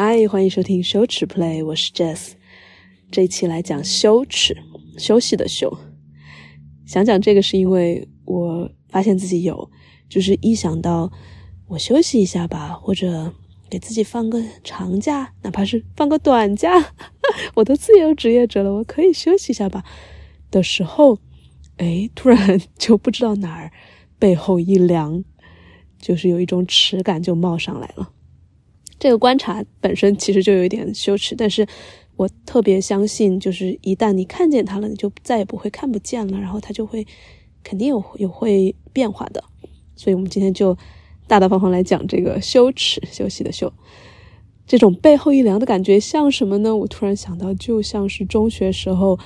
[0.00, 2.34] 嗨，欢迎收听羞耻 Play，我是 Jess。
[3.10, 4.56] 这一期来讲羞耻，
[4.96, 5.76] 休息的休。
[6.86, 9.68] 想讲这个是因为我发现自己有，
[10.08, 11.10] 就是一想到
[11.66, 13.34] 我休息一下吧，或者
[13.68, 16.94] 给自己放个长假，哪怕是放个短假，
[17.54, 19.84] 我都自由职业者了，我可以休息一下吧
[20.48, 21.18] 的时候，
[21.78, 23.72] 哎，突然就不知道哪儿
[24.16, 25.24] 背后一凉，
[25.98, 28.12] 就是有一种耻感就冒上来了。
[28.98, 31.66] 这个观察本身其实就有一点羞耻，但是
[32.16, 37.06] 我特别相信，就是一旦你看见它了，你就再也不会看不见了，然后它就会
[37.62, 39.44] 肯定有有会变化的。
[39.94, 40.76] 所以，我们今天就
[41.26, 43.72] 大大方方来讲这个羞耻，休息的羞，
[44.66, 46.74] 这种背后一凉的感觉像什么呢？
[46.74, 49.18] 我突然想到，就像是中学时候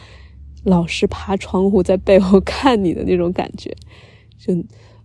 [0.65, 3.75] 老师爬窗户在背后 看你的那种感觉。
[4.39, 4.55] 就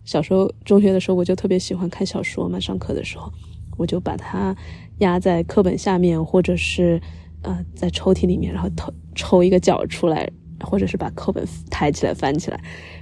[0.03, 3.31] 小时候中学的时候，我就特别喜欢看小说嘛，上课的时候。
[3.77, 4.55] 我就把它
[4.97, 6.99] 压在课本下面，或者是
[7.43, 10.29] 呃在抽屉里面，然后抽抽一个角出来，
[10.59, 12.59] 或者是把课本抬起来翻起来。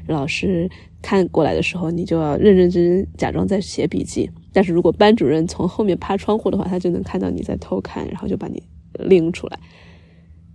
[0.07, 0.69] 老师
[1.01, 4.29] 看过来的时候，你就要认认真真假装在写笔记。
[4.53, 8.61] 但是如果班主任从后面趴窗户的话，他就能看到你在偷看，然后就把你
[8.99, 9.59] 拎出来。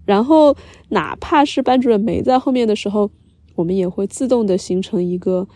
[0.07, 0.57] 然后
[0.89, 3.11] 哪怕是班主任没在后面的时候，
[3.55, 5.47] 我们也会自动的形成一个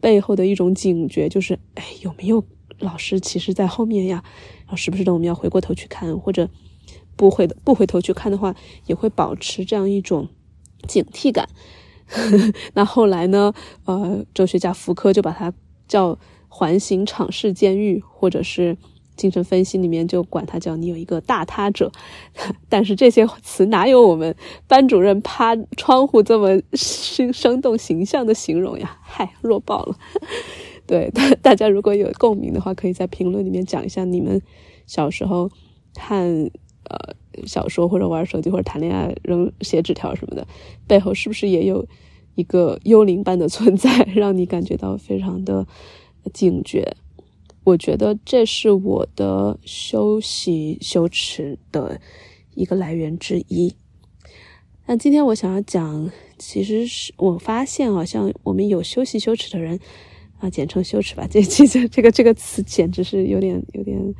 [0.00, 2.44] 背后的一种警觉，就是哎有没有？
[2.80, 4.24] 老师其实，在后面呀，
[4.60, 6.48] 然后时不时的我们要回过头去看，或者
[7.16, 8.54] 不回不回头去看的话，
[8.86, 10.28] 也会保持这样一种
[10.88, 11.48] 警惕感。
[12.74, 13.54] 那后来呢？
[13.84, 15.52] 呃，哲学家福柯就把它
[15.86, 18.76] 叫环形场式监狱，或者是
[19.14, 21.92] 精神分析里面就管它叫你有一个大他者。
[22.68, 24.34] 但是这些词哪有我们
[24.66, 28.98] 班主任趴窗户这么生生动形象的形容呀？
[29.02, 29.96] 嗨，弱爆了。
[30.90, 34.42] 对 大大家如果有共鸣的话，可以在评论里面讲一下你们
[34.88, 35.48] 小时候
[35.94, 36.26] 看
[36.82, 37.14] 呃
[37.46, 40.44] 小说或者玩手机或者谈恋爱扔写纸条什么的，
[40.88, 41.86] 背后是不是也有
[42.34, 45.64] 一个幽灵般的存在，让你感觉到非常的
[46.32, 46.96] 警觉？
[47.62, 52.00] 我觉得这是我的休息羞耻的
[52.56, 53.76] 一个来源之一。
[54.86, 59.78] 那今天我想要讲，其实是我发现好像我们有休息羞耻的人。
[60.40, 61.26] 啊，简称羞耻吧。
[61.30, 64.14] 这这、这这个这个词简直是有点有点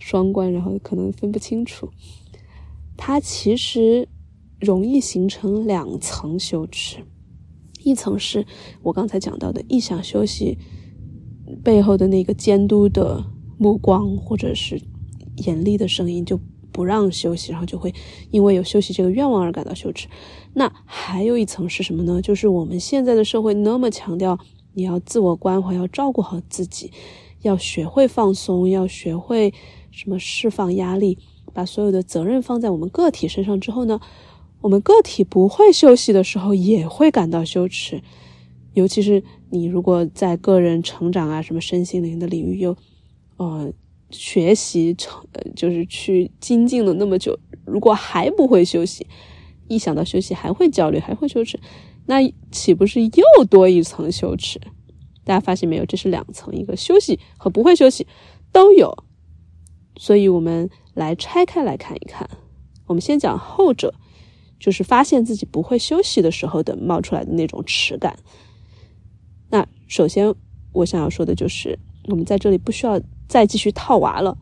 [0.00, 1.90] 双关，然后可能分不清楚。
[2.96, 4.08] 它其实
[4.60, 6.98] 容易形成两层羞耻，
[7.82, 8.46] 一层是
[8.82, 10.56] 我刚才讲到的，一想休息
[11.64, 13.24] 背后的那个监督的
[13.58, 14.80] 目光或者是
[15.38, 17.92] 严厉的声音就不让休息，然后就会
[18.30, 20.06] 因为有休息这个愿望而感到羞耻。
[20.52, 22.22] 那还有一层是什么呢？
[22.22, 24.38] 就是我们现在的社会那么强调。
[24.74, 26.92] 你要自我关怀，要照顾好自己，
[27.42, 29.52] 要学会放松，要学会
[29.90, 31.18] 什么释放压力，
[31.52, 34.00] 把所有的责任放在我们个体身上之后呢？
[34.60, 38.02] 我们个体不会休息的时候，也会感到羞耻。
[38.72, 42.74] 尤其是你如果在个人成长啊，什么身心灵的领域又
[43.36, 43.70] 呃
[44.10, 45.22] 学习成，
[45.54, 49.06] 就是去精进了那么久，如果还不会休息，
[49.68, 51.60] 一想到休息还会焦虑，还会羞耻。
[52.06, 52.16] 那
[52.50, 54.60] 岂不是又多一层羞耻？
[55.24, 55.86] 大家发现没有？
[55.86, 58.06] 这是两层，一个休息和不会休息
[58.52, 59.04] 都有。
[59.96, 62.28] 所以我们来拆开来看一看。
[62.86, 63.94] 我们先讲后者，
[64.60, 68.18] 就是发现自己不会休息的时候的冒出来的那种耻感。
[69.48, 70.34] 那首先
[70.72, 71.78] 我想要说的就是，
[72.08, 74.36] 我们在这里不需要再继续套娃了。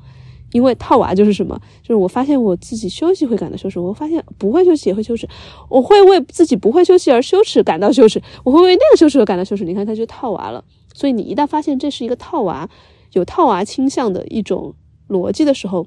[0.53, 1.61] 因为套娃就是什么？
[1.83, 5.29] 就是我发现我自己休息会感到羞耻，我发现不会休息也会羞耻，
[5.69, 9.65] 我会为自己不会休息而羞耻感到羞耻，我会为那个羞耻而感到羞耻。
[9.65, 10.65] 你看，他就套娃了。
[10.95, 12.69] 所以你一旦发现这是一个套娃，
[13.13, 14.75] 有套娃倾向的一种
[15.09, 15.87] 逻辑的时候，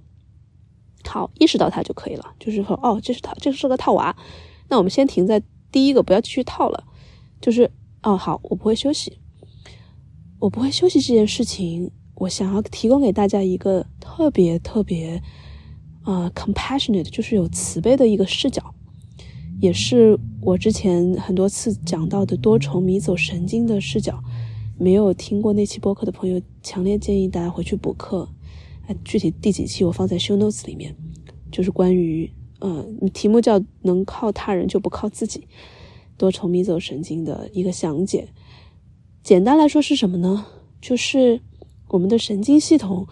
[1.08, 2.34] 好，意识到它就可以了。
[2.40, 4.16] 就是说，哦，这是套，这是个套娃。
[4.68, 6.84] 那我们先停在第一个，不要继续套了。
[7.40, 7.70] 就是，
[8.02, 9.20] 哦，好，我不会休息，
[10.40, 11.92] 我不会休息这件事情。
[12.16, 15.22] 我想要提供给大家一个特别特别，
[16.06, 18.74] 呃，compassionate，就是有慈悲的一个视角，
[19.60, 24.24] 也是我之前很多次讲到的多重迷走神经的视角。
[24.78, 28.28] 没有听过那期播客的朋友，强烈建议大家回去补课。
[28.88, 30.96] 啊，具体第几期我放在 show notes 里面，
[31.52, 35.48] 就是关于，呃，题目叫“能靠他人就不靠自己”，
[36.18, 38.28] 多重迷走神经的一个详解。
[39.24, 40.46] 简单来说是什么呢？
[40.80, 41.42] 就是。
[41.96, 43.08] 我们的神经系统，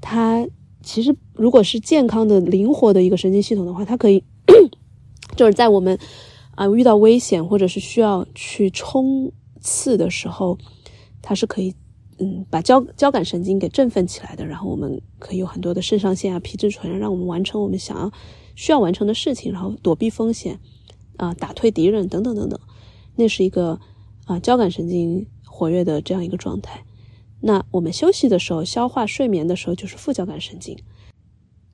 [0.00, 0.44] 它
[0.82, 4.24] 其实如果是健康的、灵活的一个神经系统的话，它可以
[5.36, 5.96] 就是在我们
[6.56, 9.30] 啊遇到危险或者是需要去冲
[9.60, 10.58] 刺的时候，
[11.22, 11.72] 它是可以
[12.18, 18.10] 嗯，把交交感神经给振奋起来的，然后我们可以有很多的肾上腺啊、皮质醇，让我们完成我们想要
[18.56, 20.58] 需要完成的事情，然后躲避风险，
[21.18, 22.58] 啊，打退敌人等等等等，
[23.14, 23.78] 那是一个
[24.26, 26.82] 啊交感神经活跃的这样一个状态。
[27.40, 30.78] 那我们休息的时候、消化、睡眠的时候，就是副交感神经。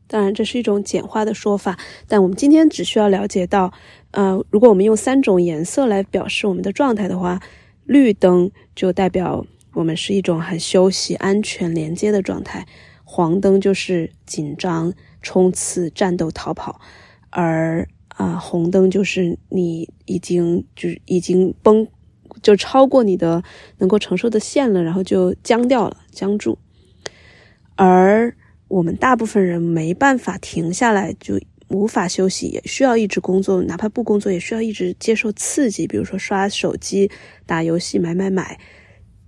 [0.06, 3.72] 当然，这是一种简化的说法，但我们今天只需要了解到，
[4.10, 7.40] 呃，如果我们用三种颜色来表示我们的状态的话，
[7.84, 9.46] 绿灯就代表。
[9.72, 12.64] 我们是一种很休息、安全、连接的状态。
[13.02, 16.80] 黄灯就是紧张、冲刺、战斗、逃跑，
[17.30, 21.88] 而啊，红灯就是你已经就是已经崩，
[22.44, 23.42] 就超过你的
[23.78, 26.56] 能够承受的线了，然后就僵掉了、僵住。
[27.74, 28.36] 而
[28.68, 37.10] 我们大部分人没办法停下来，就无法休息，也需要一直工作，哪怕不工作，也需要一直接受刺激，比如说刷手机、
[37.46, 38.60] 打游戏、买买买。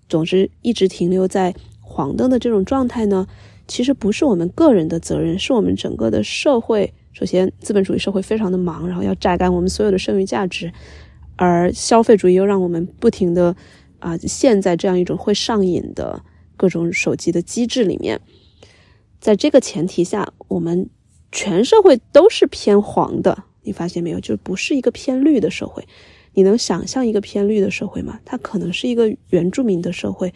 [0.08, 3.26] 总之，一直停留在黄灯的这种状态呢，
[3.66, 6.92] 其实不是我们个人的责任，是我们整个的社会。
[7.12, 10.70] 首先，资本主义社会非常的忙，然后要榨干我们所有的剩余价值，
[11.36, 13.54] 而消费主义又让我们不停的
[13.98, 16.22] 啊陷在这样一种会上瘾的
[16.56, 18.20] 各种手机的机制里面。
[19.20, 20.88] 在这个前提下，我们
[21.32, 24.20] 全社会都是偏黄的，你发现没有？
[24.20, 25.84] 就不是一个偏绿的社会。
[26.34, 28.20] 你能想象一个偏绿的社会吗？
[28.24, 30.32] 它可能是一个原住民的社会，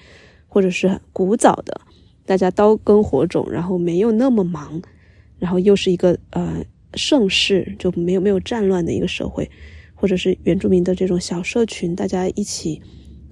[0.49, 1.81] 或者是古早的，
[2.25, 4.81] 大家刀耕火种，然后没有那么忙，
[5.39, 6.65] 然后又是一个呃
[6.95, 9.49] 盛世，就没有没有战乱的一个社会，
[10.01, 12.81] 或者是原住民的这种小社群，大家一起，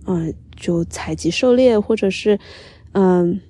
[0.06, 2.38] 嗯，就采集狩猎，或者是，
[2.92, 3.40] 嗯，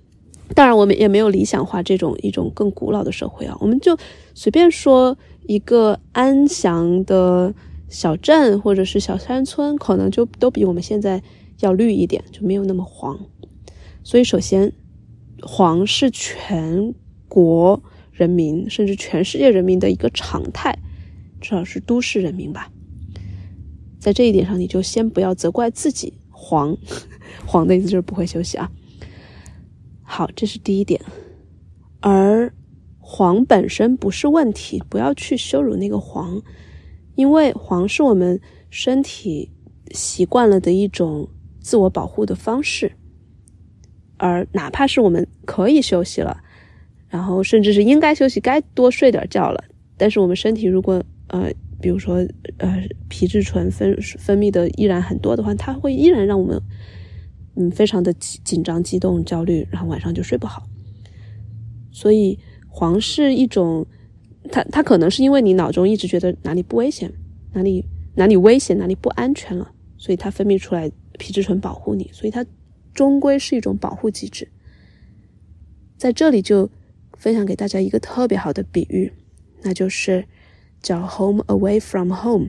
[0.54, 3.98] 当然我们也没有理想化这种一种更古老的社会啊，我们就
[4.34, 7.54] 随便说一个安详的。
[7.90, 11.22] 小镇或者是小山村，可能就都比我们现在
[11.60, 13.18] 要绿一点，就没有那么黄。
[14.04, 14.70] 所以，首先，
[15.40, 16.92] 黄是全
[17.30, 17.82] 国
[18.12, 20.78] 人民甚至全世界人民的一个常态，
[21.40, 22.70] 至少是都市人民吧。
[24.08, 26.14] 在这一点上，你就先不要责怪自己。
[26.30, 26.74] 黄，
[27.44, 28.70] 黄的意思就是不会休息啊。
[30.02, 30.98] 好，这是第一点。
[32.00, 32.50] 而
[32.98, 36.40] 黄本身不是问题，不要去羞辱那个黄。
[37.16, 38.40] 因为黄是我们
[38.70, 39.50] 身体
[39.90, 41.28] 习惯了的一种
[41.60, 42.90] 自我保护的方式，
[44.16, 46.40] 而哪怕是我们可以休息了，
[47.08, 49.62] 然后甚至是应该休息、该多睡点觉了，
[49.98, 52.16] 但是我们身体如果呃，比如说
[52.58, 56.60] 呃，皮质醇分分泌的依然很多的话，它会依然让我们
[57.56, 60.68] 嗯非常的紧紧张、激动、焦虑，然后晚上就睡不好。
[61.90, 62.38] 所以
[62.68, 63.86] 黄是一种。
[64.50, 67.12] 它它可能是因为你脑中一直觉得哪里不危险，
[67.52, 67.84] 哪里
[68.14, 72.46] 哪里危险，哪里不安全了，所以它分泌出来皮质醇保护你，所以它
[72.94, 74.48] 终归是一种保护机制。
[75.98, 76.70] 在这里就
[77.18, 79.12] 分享给大家一个特别好的比喻，
[79.60, 80.24] 那就是
[80.82, 82.48] 叫 home away from home。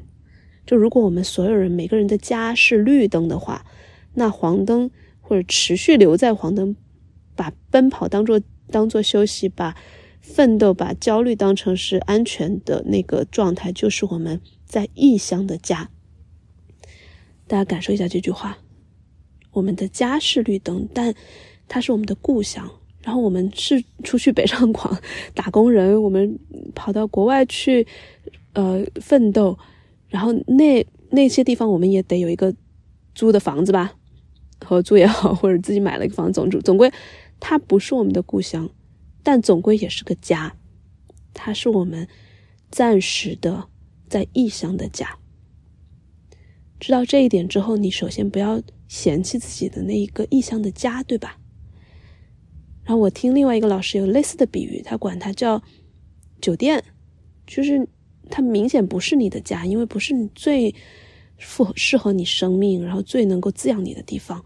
[0.66, 3.66] 就如果我们所有人每个人的家是绿灯的话，
[4.14, 4.92] 那黄灯
[5.22, 6.76] 或者持续留在黄灯，
[7.36, 9.76] 把奔跑当做当做休息，把。
[10.22, 15.90] 奋斗把焦虑当成是安全的那个状态，就是我们在异乡的家。
[17.48, 18.58] 大家感受一下这句话：
[19.52, 21.16] 我们的家是绿灯，但
[21.70, 22.70] 它是我们的故乡。
[23.10, 24.96] 然后我们是出去北上广
[25.34, 26.38] 打工人，我们
[26.76, 27.88] 跑到国外去，
[28.54, 29.58] 呃，奋斗。
[30.10, 32.54] 然后那那些地方，我们也得有一个
[33.16, 33.96] 租的房子吧，
[34.64, 36.62] 合租也好，或者自己买了一个房子总住。
[36.62, 36.92] 总归，
[37.40, 38.70] 它不是我们的故乡。
[39.24, 40.56] 但总归也是个家，
[41.34, 42.08] 它是我们
[42.70, 43.70] 暂时的
[44.08, 45.18] 在异乡的家。
[46.80, 51.39] 知道这一点之后，你首先不要嫌弃自己的那一个异乡的家，对吧？
[52.90, 55.62] 然后我听另外一个老师有类似的比喻，他管它叫
[56.42, 56.84] 酒店，
[57.46, 57.88] 就是
[58.32, 60.74] 它明显不是你的家，因为不是你最
[61.38, 64.44] 符适合你生命，然后最能够滋养你的地方。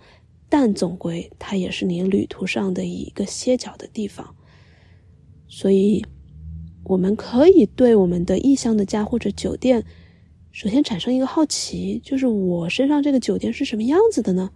[0.50, 4.36] 但总归它也是你旅途上的一个歇脚的地方。
[5.48, 6.06] 所以，
[6.84, 9.86] 我们可以对我们的异乡的家或者酒店，
[10.52, 14.52] 首先产生一个好奇，就是我身上这个酒店是什么样子的呢？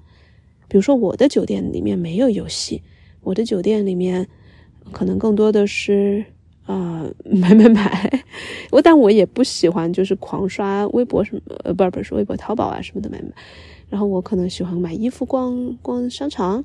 [0.68, 2.84] 比如说，我的酒店里面没有游戏，
[3.28, 4.26] 我的酒店里面
[4.94, 6.24] 可能更多的是
[6.66, 8.24] 啊买 买买。
[8.72, 13.30] 我但我也不喜欢就是狂刷微博什么，呃，不是不是微博淘宝啊什么的买买。
[13.90, 16.64] 然后我可能喜欢买衣服、逛逛商场，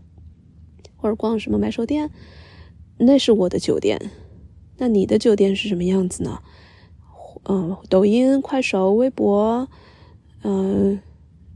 [0.96, 2.10] 或者逛什么买手店，
[2.98, 4.10] 那是我的酒店。
[4.78, 6.38] 那你的酒店是什么样子呢？
[7.48, 9.68] 嗯，抖音、快手、微博，
[10.44, 11.00] 嗯，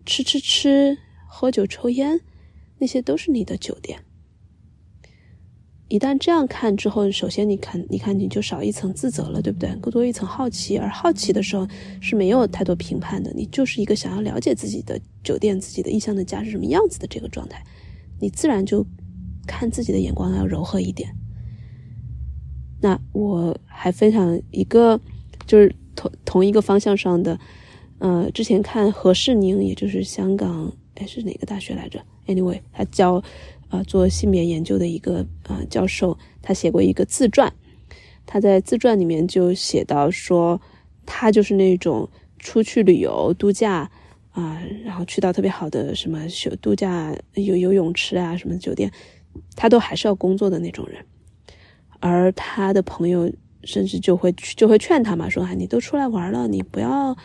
[0.04, 0.98] 吃吃吃，
[1.28, 2.20] 喝酒抽烟，
[2.78, 4.00] 那些都是你的酒店。
[5.88, 9.70] 一旦这样看之后，首先你看，你看你就少一层自责了，对不对？
[9.76, 11.64] 更多一层好奇，而好奇的时候
[12.00, 17.62] 是没有太多评判的，你就是一个想要了解自己的酒店、自己的意向的家是什么样子的这个状态，
[18.18, 18.84] 你自然就
[19.46, 21.14] 看自己的眼光要柔和一点。
[22.80, 25.00] 那我还分享一个，
[25.46, 27.38] 就是同同一个方向上的，
[28.00, 33.22] 呃，之前看何世宁，也就是香港，哎，是哪个大学来着？Anyway，他教。
[33.68, 37.52] 啊，做性别研究的一个啊教授，他写过一个自传。
[38.24, 40.60] 他在自传里面就写到说，
[41.04, 42.08] 他就是那种
[42.38, 43.90] 出去旅游度假
[44.32, 48.90] 啊，然后去到特别好的什么休度假有游泳池啊什么酒店，
[49.54, 51.04] 他都还是要工作的那种人。
[52.00, 53.32] 而他的朋友
[53.64, 57.16] 甚至就会就会劝他嘛，说啊，你都出来玩了，你不要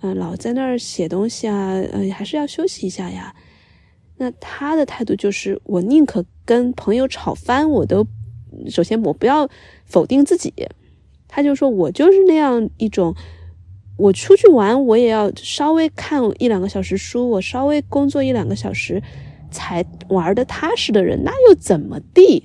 [0.00, 3.34] 嗯老在那儿写东西啊，嗯，还是要休息一下呀。
[4.16, 8.06] 那他的态度就是，我宁可跟朋友吵翻，我都
[8.68, 9.48] 首先我不要
[9.84, 10.52] 否定自己。
[11.26, 13.14] 他就说我就是那样一种，
[13.96, 19.02] 我出去玩我也要稍微看一两个小时书，我稍微工作一两个小时
[19.50, 22.44] 才玩的踏实的人，那又怎么地？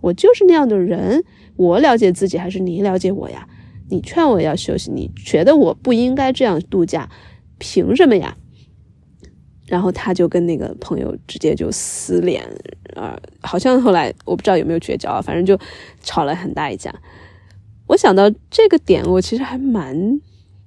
[0.00, 1.24] 我就是那样的人。
[1.56, 3.48] 我了解自己还是你了解我呀？
[3.90, 7.10] 你劝我要休息，你觉得我不应该这样度假，
[7.58, 8.36] 凭什么呀？
[9.68, 12.42] 然后他就跟那个朋友直接就撕脸，
[12.96, 15.58] 啊，好像后来我不知道有没有绝交啊，反正就
[16.02, 16.94] 吵了很大一架。
[17.86, 20.20] 我想到这个点，我其实还蛮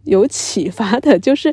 [0.03, 1.51] 有启发的，就是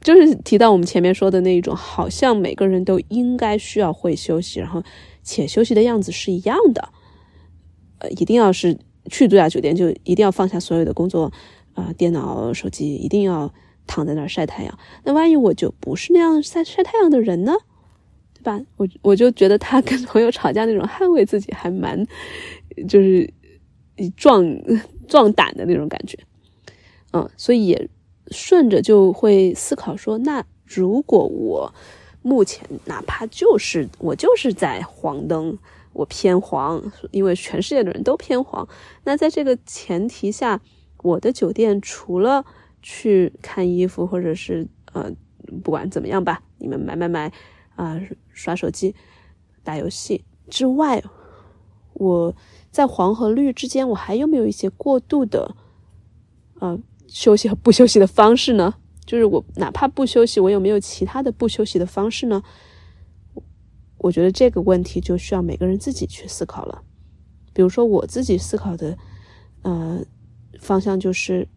[0.00, 4.82] 就是提到我们前面说的那一种，好像每个人都应该需要会休息，然后
[5.22, 6.88] 且休息的样子是一样的，
[8.00, 8.76] 呃，一定要是
[9.08, 11.32] 去度假酒店就一定要放下所有的工作
[11.74, 13.54] 啊，电脑、手机，一定要。
[13.86, 17.54] 躺在那儿晒太阳，那万一我就不是那样晒晒太阳的人呢？
[18.34, 18.60] 对吧？
[18.76, 22.06] 我我就觉得他跟朋友吵架那种捍卫自己还蛮，
[22.88, 23.28] 就是
[24.16, 24.44] 壮
[25.08, 26.18] 壮胆的那种感觉，
[27.12, 27.88] 嗯，所以也
[28.30, 31.74] 顺着就会思考说，那如果我
[32.22, 35.58] 目前哪怕就是我就是在黄灯，
[35.92, 38.68] 我偏黄，因为全世界的人都偏黄，
[39.04, 40.60] 那在这个前提下，
[41.02, 42.44] 我的酒店除了
[42.88, 45.10] 去看衣服，或者是呃，
[45.60, 47.32] 不管怎么样吧，你们买买买
[47.74, 48.00] 啊，
[48.32, 48.94] 刷手机、
[49.64, 51.02] 打游戏之外，
[51.94, 52.32] 我
[52.70, 55.56] 在黄和绿之间，我还有没有一些过度的
[56.60, 56.78] 呃
[57.08, 58.76] 休息和不休息的方式呢？
[59.04, 62.40] 就是我哪怕不休息，我有没有其他的不休息的方式呢？
[63.98, 66.84] 我觉得这个问题就需要每个人自己去思考了。
[67.52, 68.96] 比如说我自己思考的
[69.62, 70.04] 呃
[70.60, 71.48] 方向就是。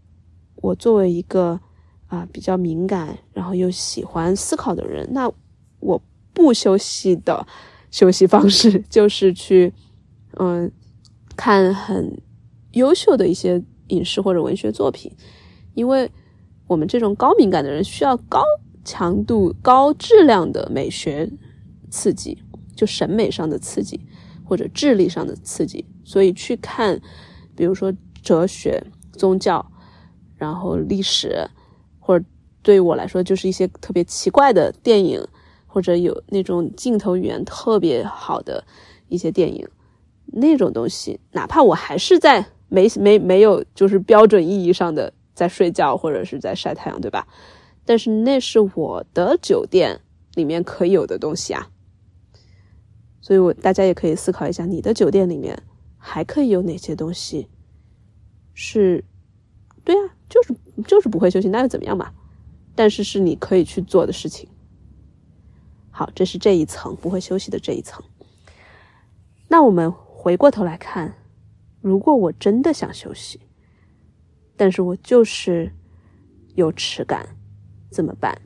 [0.62, 1.60] 我作为一个
[2.08, 5.32] 啊比较敏感，然后又喜欢思考的人，那
[5.80, 6.02] 我
[6.34, 7.46] 不休息的
[7.92, 9.74] 休息方式 就是去
[10.38, 10.72] 嗯
[11.36, 12.22] 看很
[12.74, 15.12] 优秀的一些影视或者文学作品，
[15.74, 16.12] 因为
[16.68, 18.44] 我们这种高敏感的人需要高
[18.84, 21.32] 强度、高质量的美学
[21.90, 22.38] 刺激，
[22.76, 24.00] 就审美上的刺激
[24.44, 27.02] 或者智力上的刺激，所以去看，
[27.56, 29.72] 比如说哲学、宗教。
[30.40, 31.48] 然后历史，
[32.00, 32.26] 或者
[32.64, 35.22] 对我来说就是一些特别奇怪的电影，
[35.68, 38.64] 或者有那种镜头语言特别好的
[39.10, 39.68] 一些电影，
[40.26, 47.28] 那种东西，哪怕我还是在没没没有就是标准意义上的在睡觉或者是在晒太阳，对吧？
[47.86, 50.00] 但是那是我的酒店
[50.36, 51.70] 里面可以有的东西啊，
[53.20, 55.62] 所以我大家也可以思考一下，你的酒店里面
[55.98, 57.50] 还可以有哪些东西？
[58.54, 59.04] 是，
[59.90, 60.14] 对啊。
[60.30, 60.56] 就是
[60.86, 62.12] 就是不会休息，那又怎么样嘛？
[62.76, 64.48] 但是是你可以去做的事情。
[65.90, 68.04] 好，这是这一层不会休息的这一层。
[69.48, 71.16] 那我们回过头来看，
[71.82, 73.40] 如果我真的想休息，
[74.56, 75.72] 但是我就是
[76.54, 77.30] 有耻感，
[77.90, 78.40] 怎么办？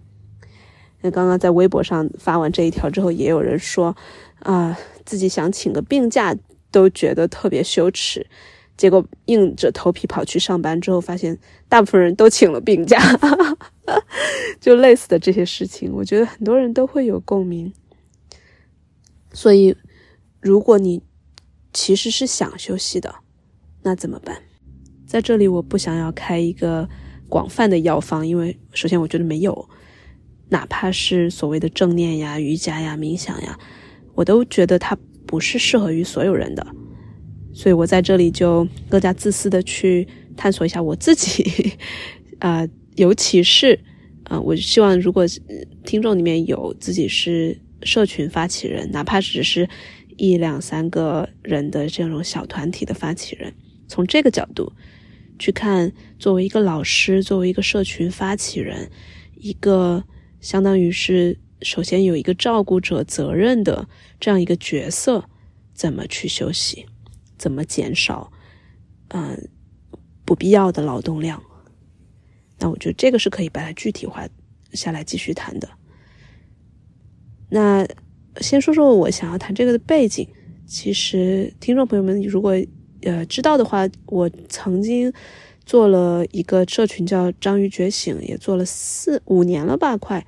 [1.01, 3.93] 那刚刚在微博上发完这一条之后，也有人说
[4.39, 6.33] 啊，自己想请个病假
[6.71, 8.25] 都觉得特别羞耻。
[8.75, 11.37] 结果硬着头皮跑去上班之后，发现
[11.69, 12.99] 大部分人都请了病假，
[14.59, 17.71] 就类似的这些事情，我觉得很多人都会有共鸣。
[19.31, 19.75] 所以，
[20.41, 21.01] 如果你
[21.71, 23.15] 其实是想休息的，
[23.83, 24.37] 那怎么办？
[25.07, 26.89] 在这里，我不想要开一个
[27.29, 29.69] 广泛的药方，因为首先我觉得没有，
[30.49, 33.57] 哪怕是所谓的正念呀、瑜伽呀、冥想呀，
[34.15, 36.65] 我都觉得它不是适合于所有人的。
[37.53, 41.73] 所以我在这里就更加自私的去探索一下我自己，
[42.39, 42.67] 啊，
[42.97, 43.79] 尤其是
[44.23, 45.25] 啊，我希望如果
[45.85, 49.69] 听众里面有自己是社群发起人，哪怕只是
[50.17, 53.53] 一两三个人的这种小团体的发起人，
[53.87, 54.73] 从这个角度
[55.37, 58.89] 去看，作为一个老师，作为一个社群发起人，
[59.35, 60.03] 一个
[60.39, 63.87] 相当于是首先有一个照顾者责任的
[64.19, 65.25] 这样一个角色，
[65.73, 66.85] 怎么去休息，
[67.43, 68.31] 怎么减少，
[69.09, 69.49] 嗯，
[70.23, 71.43] 不必要的劳动量。
[72.57, 74.25] 那我觉得这个是可以把它具体化
[74.71, 75.67] 下来继续谈的。
[77.49, 77.85] 那
[78.39, 80.25] 先说说我想要谈这个的背景。
[80.65, 82.53] 其实听众朋友们如果
[83.01, 85.11] 呃知道的话，我曾经
[85.65, 90.25] 做了一个社群叫“章鱼觉醒”，也做了四五年了吧，快。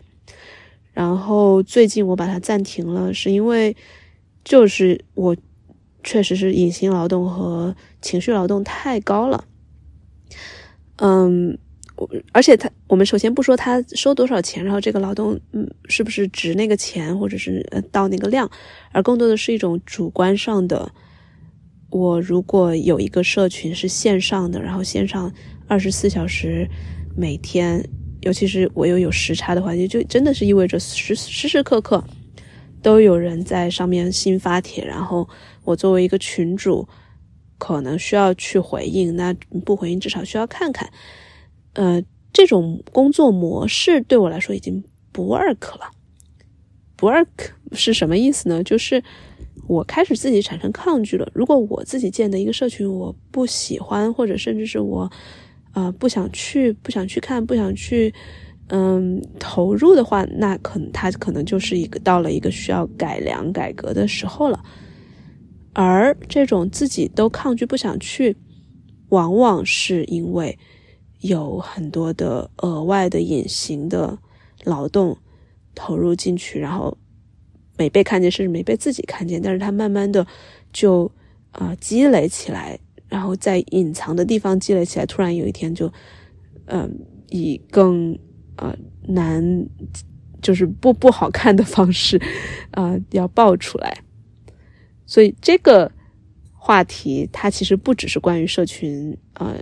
[0.91, 3.74] 然后最近我把它暂停了，是因为
[4.43, 5.34] 就是我
[6.05, 9.43] 确实是隐形劳动和情绪劳动太高了。
[10.95, 11.57] 嗯。
[12.33, 18.51] 而且他，我们首先不说他收多少钱，然后这个劳动，嗯，是不是值那个钱，或者是呃到那个量，
[18.91, 20.91] 而更多的是一种主观上的。
[21.89, 25.31] 我如果有一个社群是线上的，然后线上
[25.69, 26.67] 二十四小时，
[27.15, 27.81] 每天，
[28.24, 32.03] 尤其是我又有时差的话，就就真的是意味着时时时刻刻
[32.81, 35.29] 都有人在上面新发帖，然后
[35.65, 36.88] 我作为一个群主，
[37.57, 39.34] 可能需要去回应，那
[39.65, 40.89] 不回应至少需要看看。
[41.74, 45.91] 呃，这种工作模式对我来说已经不 work 了。
[46.95, 47.27] 不 work
[47.74, 48.63] 是什么意思呢？
[48.63, 49.03] 就是
[49.67, 51.29] 我开始自己产生抗拒了。
[51.34, 55.12] 如果我自己建的一个社群我不喜欢，或者甚至是我
[55.72, 58.13] 啊不想去、不想去看、不想去
[58.67, 64.63] 嗯投入的话，那可能它可能就是一个到了一个需要改良、改革的时候了。
[65.75, 68.36] 而这种自己都抗拒、不想去，
[69.10, 70.58] 往往是因为。
[71.22, 74.15] 有很多的额外的隐形的
[74.63, 75.17] 劳动
[75.74, 76.96] 投入进去，然后
[77.77, 80.27] 没被看见，甚至没被自己看见，但是他慢慢的
[80.72, 81.12] 就
[81.50, 82.77] 啊积累起来，
[83.08, 85.91] 然后在隐藏的地方积累起来，突然有一天就
[86.65, 86.96] 嗯
[87.29, 88.16] 以更
[88.57, 88.75] 呃
[89.07, 89.44] 难
[90.44, 92.22] 就是不不好看的方式
[92.72, 93.98] 啊要爆出来，
[95.05, 95.91] 所以这个
[96.53, 99.55] 话题它其实不只是关于社群呃。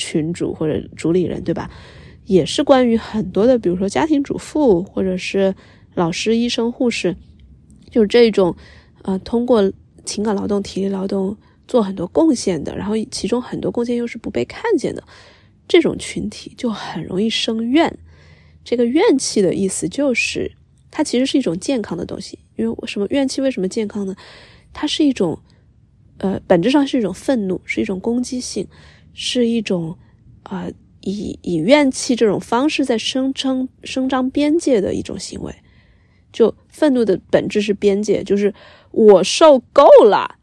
[0.00, 1.68] 群主或者主理人，对吧？
[2.24, 5.52] 也是关于很多的，比如说家庭主妇，或者是
[5.96, 7.16] 老师、医生、护士，
[7.90, 8.54] 就是这种，
[9.02, 9.72] 呃，通过
[10.04, 11.36] 情感劳动、体力劳动
[11.66, 15.02] 做很多贡献的，然后其中很多贡献又是不被看见的，
[15.66, 17.98] 这种群体就很容易生怨。
[18.62, 20.52] 这个怨气的意思就是，
[20.92, 22.38] 它其实是一种健康的东西。
[22.54, 24.14] 因为什么怨气为什么健康呢？
[24.80, 25.40] 它是一种，
[26.18, 28.68] 呃，本质上是一种愤怒，是一种攻击性。
[29.12, 29.98] 是一种，
[30.44, 30.68] 啊，
[31.00, 35.52] 以以怨气这种方式在声称声张边界的一种行为。
[36.32, 38.54] 就愤怒的本质是边界，就是
[38.92, 40.36] 我受够了，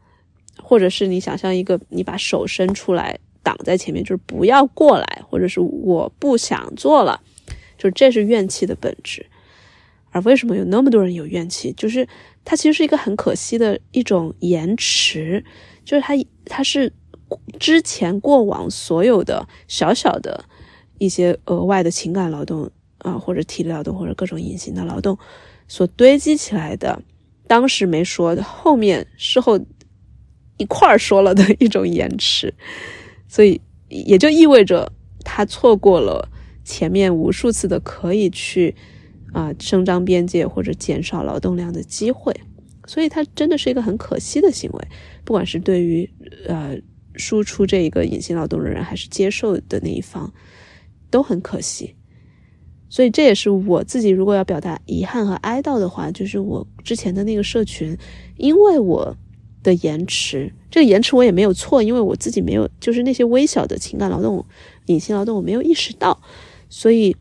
[0.62, 7.22] 或者是你想象一个，你把手伸出来挡在前面，就是不要过来，或者是我不想做了，
[7.78, 9.24] 就这是怨气的本质。
[10.10, 11.72] 而为什么有那么多人有怨气？
[11.72, 12.06] 就是
[12.46, 15.44] 它其实是一个很可惜的一种延迟，
[15.84, 16.14] 就是它
[16.46, 16.94] 它是。
[17.58, 20.44] 之前过往所有的小小的
[20.98, 25.18] 一些额外的情感劳动啊，或者体力劳动，或者各种隐形的劳动
[25.66, 27.02] 所堆积起来的，
[27.48, 29.58] 当时没说的，后面事后
[30.56, 32.54] 一块儿说了的一种延迟，
[33.26, 34.92] 所以也就意味着
[35.24, 36.28] 他错过了
[36.64, 38.76] 前面无数次的可以去
[39.36, 42.34] 啊伸张边界或者减少劳动量的机会，
[42.86, 44.88] 所以他真的是一个很可惜的行为，
[45.24, 46.08] 不管是对于
[46.48, 46.76] 呃。
[47.18, 50.30] 输出这一个隐形劳动的人，还是接受的那一方，
[51.10, 51.94] 都很可惜。
[52.90, 57.96] 所以这也是我自己如果要表达遗憾和哀悼的话，就是我之前的那个社群，
[58.36, 59.16] 因为我
[59.62, 64.44] 的延迟，这个延迟我也没有错，因为我自己没有，就是那些微小的情感劳动、
[64.84, 66.20] 隐形劳动我没有意识到，
[66.68, 67.16] 所以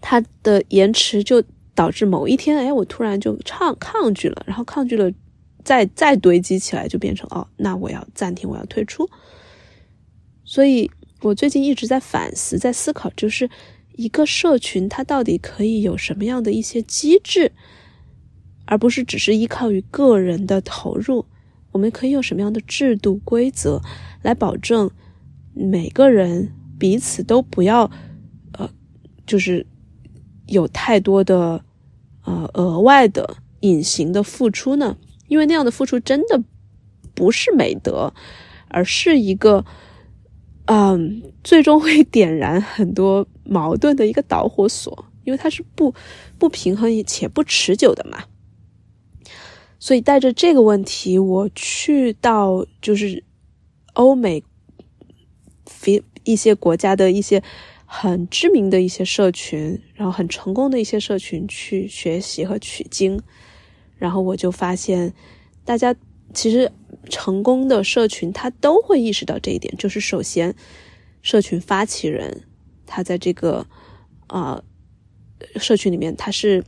[0.00, 1.42] 它的延迟就
[1.74, 5.10] 导致某一天，哎，我突然就抗抗拒了，然后抗拒了。
[5.62, 9.08] 再再堆积起来，就变成哦，那我要暂停，我要退出。
[10.42, 13.48] 所以我最近一直在反思，在思考，就是
[13.92, 17.52] 一个社群它到底可以有什么样的一些机制，
[18.64, 21.26] 而不是只是依靠于个人的投入。
[21.72, 23.82] 我们可以有什么样的制度规则
[24.22, 24.90] 来保证
[25.52, 27.90] 每个人彼此都不要
[28.52, 28.68] 呃，
[29.26, 29.66] 就是
[30.50, 31.64] 有太多的
[32.24, 34.98] 呃额外的隐形的付出呢？
[35.28, 36.42] 因为那样的付出真的
[37.14, 38.12] 不是美德，
[38.68, 39.64] 而是一个，
[40.66, 45.06] 嗯，最终会点燃很多矛盾的一个导火索。
[45.22, 45.94] 因为它是不
[46.38, 48.24] 不平衡且不持久的嘛。
[49.78, 53.22] 所以带着这个问题，我去到就是
[53.92, 54.42] 欧美
[55.66, 57.42] 非一些国家的一些
[57.92, 63.20] 很知名的一些社群，然后很成功的一些社群去学习和取经，
[63.98, 65.12] 然后我就发现，
[65.64, 65.92] 大家
[66.32, 66.70] 其实
[67.08, 70.54] 成功的社群他都会意识到这一点，就是首先，
[71.20, 72.42] 社群发起人
[72.86, 73.66] 他在这个
[74.28, 74.62] 啊
[75.56, 76.64] 社群里面他是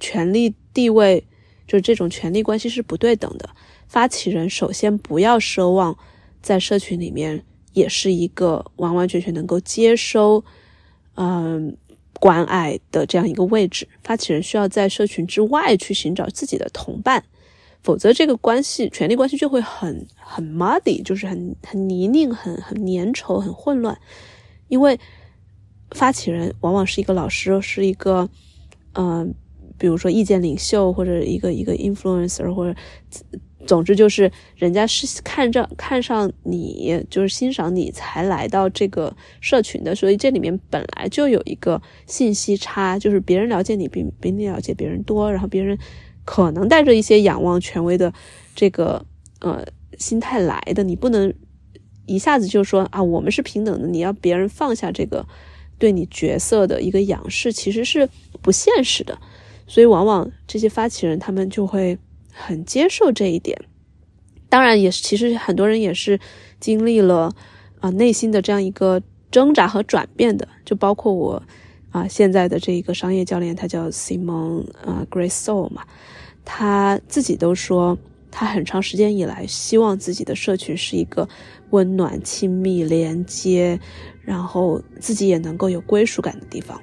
[0.00, 1.22] 权力地位。
[1.68, 3.50] 就是这种权力关系是不对等的。
[3.88, 5.98] 发起人首先不要奢望
[6.40, 7.44] 在社群里面
[7.76, 10.42] 也是一个完完全全能够接收，
[11.14, 11.76] 嗯，
[12.18, 13.86] 关爱的这样一个位置。
[14.02, 17.22] 发起人需要在社群之外去寻找自己的同伴，
[17.82, 23.96] 否则这个关系权力关系就会很很 muddy，就是很很泥泞、很很粘稠、很混乱。
[24.68, 24.98] 因为
[25.90, 28.28] 发起人往往是一个老师，是一个
[28.94, 29.34] 嗯。
[29.78, 32.74] 比如说意见领袖或者一个一个 influencer 或者，
[33.66, 45.78] 总之就是人家是看着看上你，就是欣赏你才来到这个社群的，所以这里面本来就有一个信息差，就是别人了解你比比你了解别人多，然后别人
[46.24, 48.12] 可能带着一些仰望权威的
[48.54, 49.04] 这个
[49.40, 49.66] 呃
[49.98, 51.32] 心态来的，你不能
[52.06, 55.26] 一下子就说啊我们是平等的，你要别人放下这个
[55.78, 58.08] 对你角色的一个仰视，其实是
[58.40, 59.18] 不现实的。
[59.68, 61.98] 所以，往往这些发起人他们就会
[62.36, 63.58] 很接受这一点。
[64.48, 66.20] 当然，也是其实很多人也是
[66.60, 67.34] 经历了
[67.80, 70.46] 啊内心的这样一个挣扎和转变的。
[70.64, 71.42] 就包括我
[71.90, 75.84] 啊现在的这一个商业教练，他叫 Simon 啊 Grace Soul 嘛，
[76.44, 77.98] 他自己都说，
[78.30, 81.28] 他很长时间以来希望自己的社群是一个
[81.70, 83.80] 温暖、亲密、连接，
[84.22, 86.80] 然后自己也能够有归属感的地方。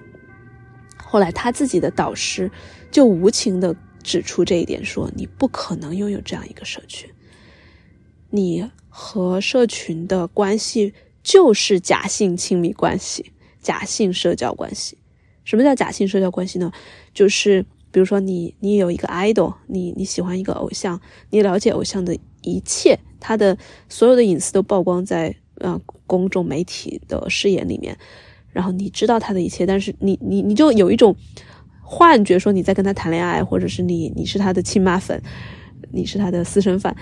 [1.02, 2.52] 后来他自己的导师
[2.92, 7.10] 就无情的指出这一点，说你不可能拥有这样一个社群，
[8.30, 14.98] 你和社群的关系就是假性亲密关系、假性社交关系。
[15.44, 16.72] 什么叫假性社交关系呢？
[17.13, 23.58] 就是比如说你你有一个 idol，你你喜欢一个偶像，你了解偶像的一切，他的
[23.89, 27.98] 所有的隐私都曝光在呃公众媒体的视野里面。
[28.52, 31.16] 然后你知道他的一切，但是你你你就有一种
[31.84, 35.22] 幻觉，说你在跟他谈恋爱，或者是你你是他的亲妈粉，
[35.91, 36.96] 你是他的私生饭，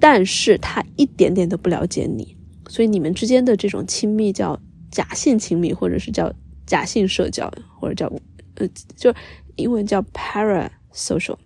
[0.00, 2.36] 但是他一点点都不了解你，
[2.68, 4.58] 所以你们之间的这种亲密叫
[4.90, 6.32] 假性亲密，或者是叫
[6.64, 8.10] 假性社交，或者叫
[8.54, 9.14] 呃，就
[9.56, 11.36] 英文叫 parasocial，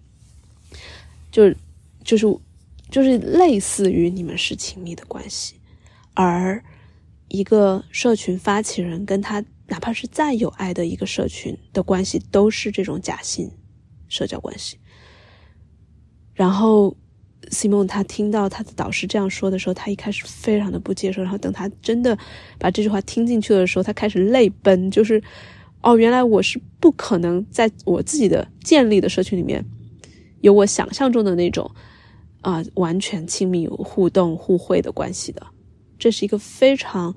[1.32, 1.56] 就是
[2.04, 2.26] 就是
[2.90, 5.56] 就是类似于你们是亲密的关系，
[6.14, 6.62] 而。
[7.30, 13.50] 一个社群发起人跟他哪怕是再有爱的一个社群的关系，都是这种假性
[14.08, 14.78] 社交关系。
[16.34, 16.96] 然后
[17.50, 21.22] ，Simon 他听到他的导师这样说的时候，他一开始非常的不接受。
[21.22, 22.16] 然后等他真的
[22.58, 25.22] 把这句话听进去的时候，他开始泪奔，就是
[25.82, 29.64] 哦，原来我是不可能在我自己的建立的社群里面
[30.40, 31.70] 有我想象中的那种
[32.40, 35.46] 啊完全亲密互动互惠的关系的。
[35.98, 37.14] 这是一个非常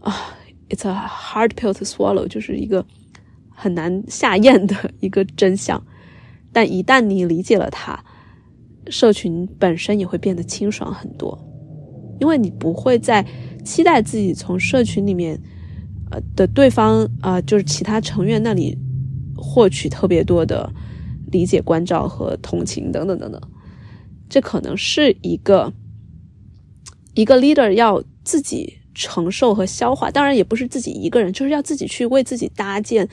[0.00, 0.36] 啊
[0.68, 2.84] ，it's a hard pill to swallow，就是一个
[3.50, 5.82] 很难下咽的一个真相。
[6.52, 7.98] 但一旦你理解了它，
[8.88, 11.38] 社群本身也会变得清爽很多，
[12.20, 13.24] 因为你不会再
[13.64, 15.40] 期待自己从社群里面
[16.10, 18.78] 呃的对方啊，就是其他成员那里
[19.36, 20.72] 获取特别多的
[21.30, 23.40] 理解、关照和同情等等等等。
[24.28, 25.72] 这可能是一个。
[27.14, 33.08] 一个 leader 要自己承受和消化，当然也不是自己一个人，就是要自己去为自己搭建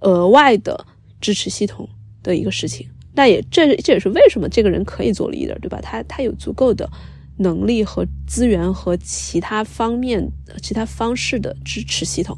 [0.00, 0.84] 额外的
[1.20, 1.88] 支持系统
[2.20, 2.84] 的一个事情。
[3.14, 5.78] 那也这这也是为什么这个人可以做 leader，对吧？
[5.80, 6.90] 他他有足够的
[7.38, 10.28] 能力和资源和其他方面、
[10.60, 12.36] 其他方式的支持系统。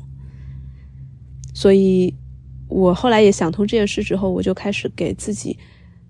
[1.54, 2.14] 所以
[2.68, 5.58] 我后来也想通这件事之后，我就开始给自己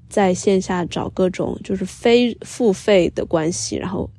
[0.08, 4.10] 在线下找各种就是非付费的关系，然后。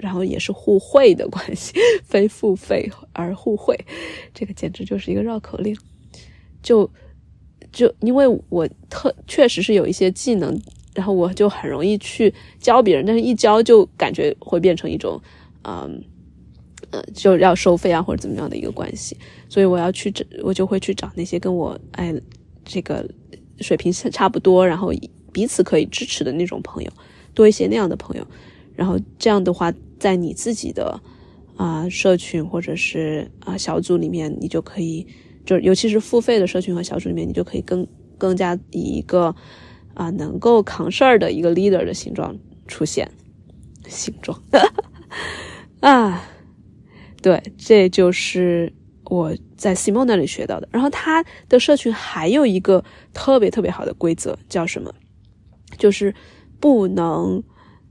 [0.00, 3.78] 然后也是互惠的关系， 非付费而互惠，
[4.34, 5.76] 这个简直就是一个绕口令。
[6.62, 6.90] 就
[7.72, 10.60] 就因为我特确实是有一些技能，
[10.94, 15.20] 然后我就很容易去教别人，但是一教就感觉会变成一种，
[15.62, 16.02] 嗯
[16.90, 19.16] 呃，就要收费啊或者怎么样的一个关系。
[19.48, 22.14] 所以我要去找，我就会去找那些跟我哎
[22.64, 23.08] 这个
[23.60, 24.92] 水平差不多，然后
[25.32, 26.90] 彼此可以支持的那种朋友，
[27.34, 28.26] 多一些那样的朋友。
[28.74, 31.00] 然后这样的话，在你自己的
[31.56, 35.06] 啊社群或者是啊小组里面，你就可以，
[35.44, 37.86] 就尤其是付费的社群和小组里面，你就可以更
[38.18, 39.34] 更加以一个
[39.94, 43.10] 啊能够扛事儿的一个 leader 的形状出现，
[43.88, 44.42] 形状
[45.80, 46.22] 啊，
[47.22, 48.72] 对，这就是
[49.04, 50.68] 我在 Simon 那里学到的。
[50.72, 54.92] 然后他的社群还有一个特别特别好的规则，叫什么？
[55.78, 56.14] 就是
[56.58, 57.42] 不能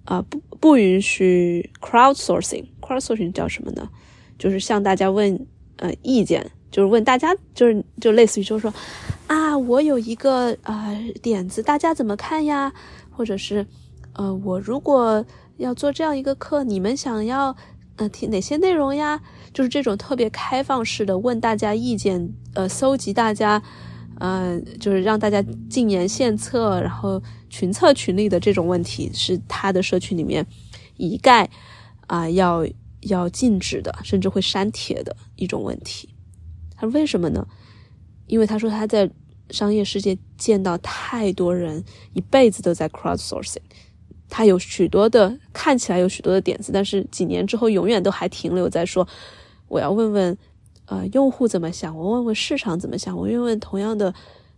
[0.05, 2.65] 啊不不允许 crowdsourcing。
[2.81, 3.87] crowdsourcing 叫什么呢？
[4.39, 6.49] 就是向大家问呃意见。
[6.71, 8.73] 就是问大家，就是就类似于就是说，
[9.27, 12.73] 啊，我有一个啊点子，大家怎么看呀？
[13.11, 13.67] 或者是，
[14.13, 15.23] 呃，我如果
[15.57, 17.55] 要做这样一个课，你们想要
[17.97, 19.21] 呃听哪些内容呀？
[19.53, 23.61] 就是这种特别开放式的问大家意见，呃，搜集大家，
[24.19, 27.21] 呃，就是让大家进言献策，然后
[27.55, 30.45] 群策群力的这种问题，是他的社群里面
[30.97, 31.49] 一概
[32.07, 32.67] 啊要
[33.03, 36.09] 要禁止的，甚至会删帖的一种问题。
[36.75, 37.47] 他说：“为什么呢？
[38.27, 39.09] 因为他说他在
[39.51, 43.63] 商业世界见到太多人一辈子都在 crowdsourcing，
[44.27, 49.07] 他有许多的看起来有许多的点子，但是几年之后永远都还停留在说
[49.69, 50.37] 我要问问
[50.87, 54.13] 呃用户怎么想，我问问市场怎么想，我问问同样的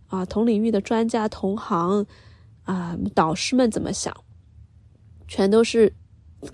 [0.08, 2.04] 啊同领域的专家同行
[2.68, 4.14] 啊导师们怎么想，
[5.26, 5.92] 全都是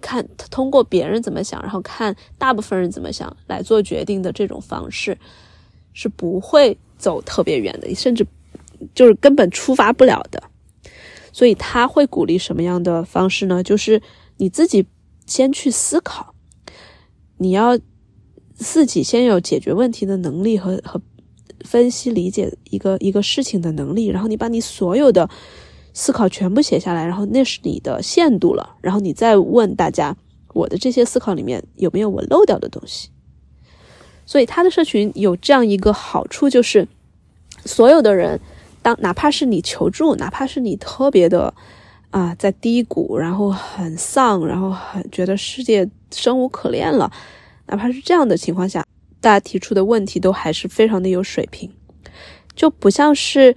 [0.00, 5.18] 看通过别人怎么想，然后看大部分人怎么想来做决定的这种方式。”
[5.96, 8.26] 是不会走特别远的，甚至
[8.96, 10.42] 就是根本出发不了的。
[11.32, 13.62] 所以他会鼓励什么样的方式呢？
[13.62, 14.02] 就是
[14.38, 14.84] 你自己
[15.24, 16.34] 先去思考，
[17.38, 17.78] 你要
[18.54, 21.00] 自己先有解决问题的能力和和
[21.60, 25.30] 分析理解一个一个事情的能力，然后你把你所有的
[25.96, 30.16] 思考全部写下来，然后那是你的限度了，然后你再问大家，
[30.52, 33.10] 我的这些思考里面有没有我漏掉的东西。
[34.26, 36.88] 所以他的社群有这样一个好处，就是
[37.64, 38.40] 所有的人，
[38.82, 41.54] 当哪怕是你求助，哪怕是你特别的
[42.10, 47.12] 啊在低谷，然后很丧，然后很觉得世界生无可恋了，
[47.66, 48.84] 哪怕是这样的情况下，
[49.20, 51.70] 大家提出的问题都还是非常的有水平，
[52.56, 53.54] 就不像是。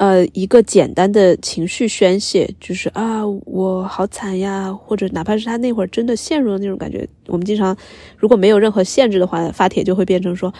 [0.00, 7.76] 呃，一个简单的情绪宣泄，就是啊，我好惨呀，或者哪怕是他那会儿真的陷入了那种感觉，我们经常
[8.16, 10.50] 如果没有任何限制的话，发帖就会变成说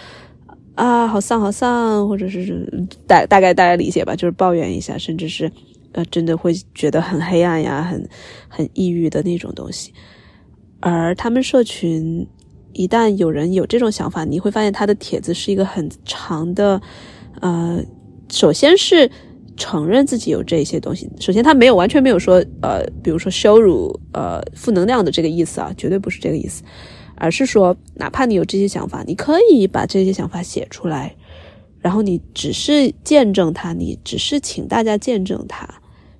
[0.74, 5.50] 啊，好丧好丧，或者是大大概大家理解吧，就是抱怨一下，甚至是
[5.92, 8.06] 呃，真的会觉得很黑暗呀，很
[8.46, 9.94] 很抑郁的那种东西。
[10.80, 12.28] 而他们社群
[12.74, 16.82] 一旦有人有这种想法，你会发现他的帖子是一个很长的，
[17.40, 17.82] 呃，
[18.28, 19.10] 首先是。
[19.60, 26.62] 承认自己有这些东西，首先他没有完全没有说，呃，比如说羞辱，呃，负能量的这个意思啊，绝对不是这个意思，
[27.14, 31.14] 而是说，哪怕你有这些想法，你可以把这些想法写出来，
[31.78, 35.68] 然后你只是见证它，你只是请大家见证它，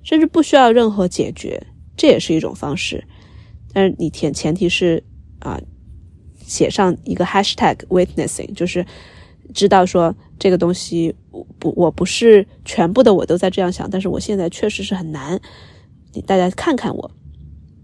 [0.03, 1.59] 甚至不需要任何解决，
[1.97, 3.03] 这也是一种方式。
[3.73, 5.03] 但是你前前提是
[5.39, 5.59] 啊，
[6.45, 8.85] 写上一个 hashtag witnessing，就是
[9.53, 11.15] 知道说这个东西。
[11.57, 15.39] 不，我不是全部的我都在这样想，但是我现在确实是很难。
[16.13, 17.11] 你大家看看我，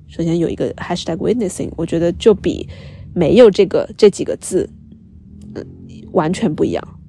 [0.08, 2.68] 首先有一个 hashtag witnessing，我觉得就比
[3.14, 4.70] 没有这个这几个字，
[5.56, 5.66] 嗯，
[6.12, 7.00] 完全不一样。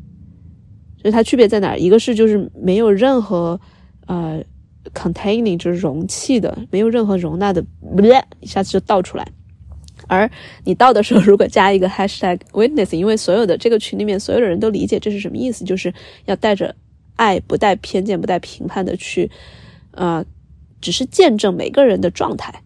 [1.01, 1.77] 所以它区别在哪？
[1.77, 3.61] 一个是就是没有任何
[4.07, 4.41] 呃
[4.95, 7.65] containing，就是容器的，没有任何容纳的，
[8.41, 9.27] 一下子就倒出来。
[10.07, 10.31] 而
[10.65, 15.93] 你到的时候，如果加一个 hashtag witness，因为所有的这个群里面所有的人都理解这是什么意思，就是
[16.27, 16.75] 要带着
[17.17, 19.31] 爱，不带偏见，不带评判的去，
[19.91, 20.25] 呃，
[20.81, 22.63] 只是见证每个人的状态。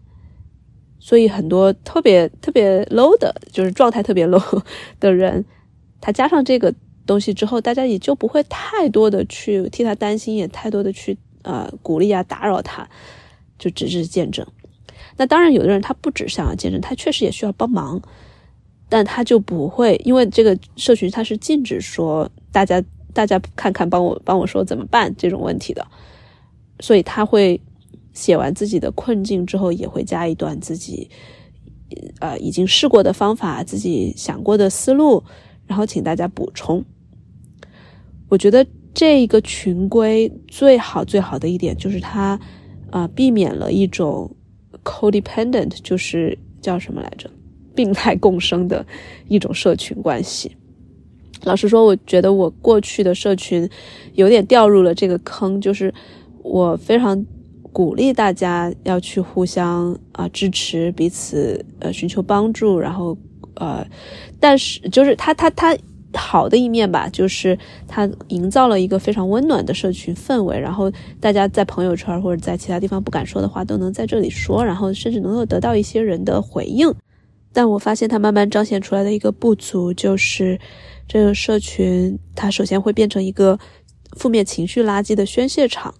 [1.00, 4.62] 所以很多特别特别 low 的，就是状态特别 low
[5.00, 5.44] 的人，
[6.00, 6.72] 他加上这个
[7.04, 12.88] 东西之后，大家也就不会太多的去替他担心，也太多的去呃鼓励啊打扰他，
[13.58, 14.46] 就只是见证。
[15.22, 18.02] 那当然，有的人他不只想要见证，他确实也需要帮忙，
[18.88, 22.82] 但他就不会，因为这个社群他是禁止说大家
[23.14, 25.86] 大家看看帮我帮我说怎么办这种问题的，
[26.80, 27.60] 所以他会
[28.12, 31.08] 写完自己的困境之后，也会加一段自己
[32.18, 35.22] 呃已经试过的方法，自己想过的思路，
[35.68, 36.84] 然后请大家补充。
[38.28, 42.40] 我觉得这个群规最好最好的一点就是它
[42.90, 44.34] 啊避免了一种。
[44.84, 47.30] Codependent 就是叫什么来着？
[47.74, 48.84] 病态共生的
[49.28, 50.54] 一种社群关系。
[51.44, 53.68] 老实说，我觉得我过去的社群
[54.12, 55.92] 有点掉入了这个坑，就是
[56.42, 57.24] 我非常
[57.72, 63.16] 鼓励大家要去互相啊支持彼此，呃寻求帮助，然后
[63.54, 63.84] 呃，
[64.38, 65.76] 但是就是他他他
[66.14, 76.92] 好的一面吧，就是它营造了一个非常温暖的社群氛围，然后大家在朋友圈或者在其他地方不敢说的话都能在这里说，然后甚至能够得到一些人的回应。
[77.52, 80.58] 但我发现它慢慢彰显出来的一个不足，就是
[81.06, 83.58] 这个社群它首先会变成一个
[84.16, 85.94] 负面情绪垃圾的宣泄场，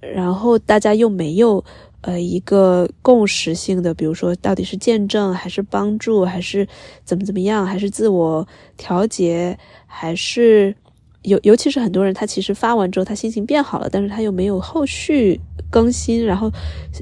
[0.00, 1.64] 然后大家又没有。
[2.02, 6.66] 呃，一个共识性的，比如说，到底是见证，还是帮助，还是
[7.04, 10.74] 怎么怎么样，还是自我调节，还是
[11.22, 16.50] 尤尤其是很多人，他其实发完之后，他心情变好了，但是他又没有后续更新，然后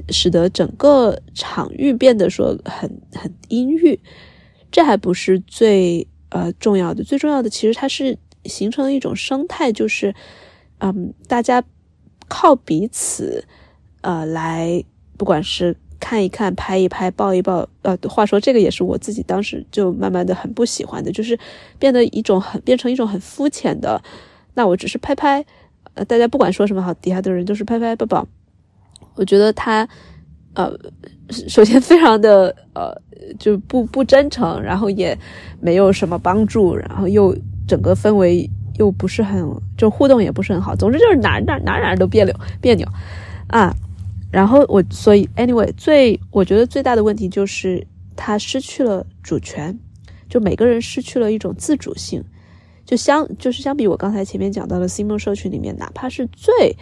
[0.09, 3.99] 使得整个场域变得说很很阴郁。
[4.69, 10.13] 这还不是最呃重要的，最重要的其实它是形成了一种生态，就是
[10.77, 11.63] 嗯，大家
[12.27, 13.45] 靠彼此
[14.01, 14.83] 呃来。
[15.21, 21.37] 不管是看一看、拍一拍、抱一抱，呃，话说这个也是我自己当时就慢慢的很不喜欢的，就是
[21.77, 24.01] 变得一种很变成一种很肤浅的。
[24.55, 25.45] 那我只是拍拍，
[25.93, 28.27] 呃，大家不管说什么好，底下的人都是拍拍抱抱。
[29.13, 29.87] 我觉得他，
[30.55, 30.73] 呃，
[31.29, 32.91] 首先非常的呃，
[33.37, 35.15] 就不不真诚，然后也
[35.59, 40.75] 没有什么帮助，然后又整个氛围又不是很，就互动也不是很好。
[40.75, 42.87] 总之就是哪哪哪哪都别扭别扭
[43.49, 43.71] 啊。
[44.31, 49.77] 然后我所以 anyway 最我觉得最大的问题就是他失去了主权，
[50.29, 52.23] 就每个人失去了一种自主性，
[52.85, 56.77] 就相就是相比我刚才前面讲到的 Simon 社群里面，哪怕是最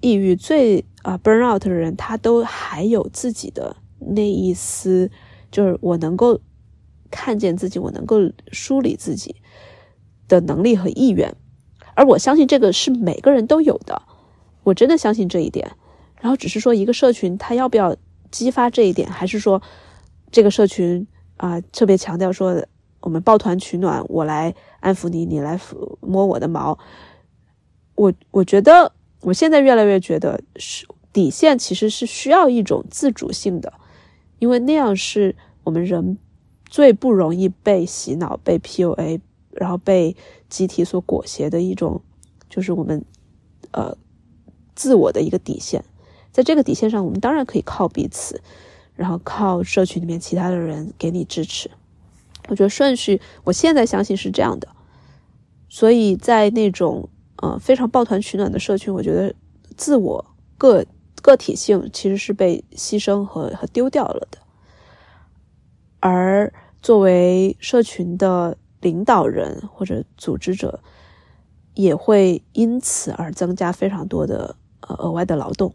[0.00, 5.10] 抑郁、最啊 burn out 的人，他都还有自己的那一丝，
[5.50, 6.40] 就是我能够
[7.10, 8.16] 看见自己，我能够
[8.52, 9.36] 梳理自己
[10.28, 11.34] 的能力和意愿，
[11.94, 14.00] 而我相信这个是每个人都有的，
[14.62, 15.72] 我真的相信这一点。
[16.20, 17.96] 然后只是说一个社群，他要不要
[18.30, 19.60] 激发这一点，还是说
[20.30, 21.06] 这个社群
[21.36, 22.64] 啊特别强调说
[23.00, 26.78] 我们抱团取暖，我来安抚你，你来抚摸我的毛。
[27.94, 33.72] 我我觉得我现在越来越觉得是底线其实是需要一种自主性的，
[34.38, 36.18] 因为那样是我们人
[36.66, 39.20] 最不容易被洗脑、被 PUA，
[39.52, 40.14] 然后被
[40.48, 42.02] 集体所裹挟的一种，
[42.48, 43.04] 就是我们
[43.72, 43.96] 呃
[44.74, 45.84] 自我的一个底线。
[46.32, 48.40] 在这个底线上，我们当然可以靠彼此，
[48.94, 51.70] 然后靠社群里面其他的人给你支持。
[52.48, 54.68] 我觉得顺序，我现在相信是这样的。
[55.68, 59.34] 所以在那种呃非常抱团取暖的社群，我觉得
[59.76, 60.24] 自我
[60.58, 60.84] 个
[61.22, 64.38] 个体性其实是被牺牲和和丢掉了的。
[66.00, 70.80] 而作为社群的领导人或者组织者，
[71.74, 75.74] 也会因此而增加非常多的呃额外的劳动。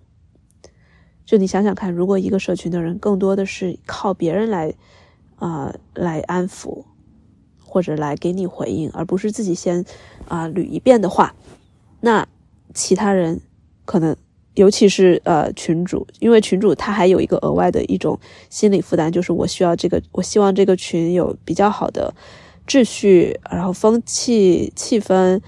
[1.26, 4.74] 就你想想看，如果一个社群的人更多的是靠别人来，
[5.38, 6.86] 啊，来安抚，
[7.64, 9.84] 或者来给你回应，而不是自己先
[10.28, 11.34] 啊捋一遍的话，
[12.02, 12.28] 那
[12.76, 13.42] 其他人
[13.86, 14.16] 可能，
[14.54, 18.20] 尤其是呃群主，因为群主他还有一个额外的一种
[18.52, 22.14] 心理负担，就是我需要这个，我希望这个群有比较好的
[22.68, 25.42] 秩序，然后风气气氛，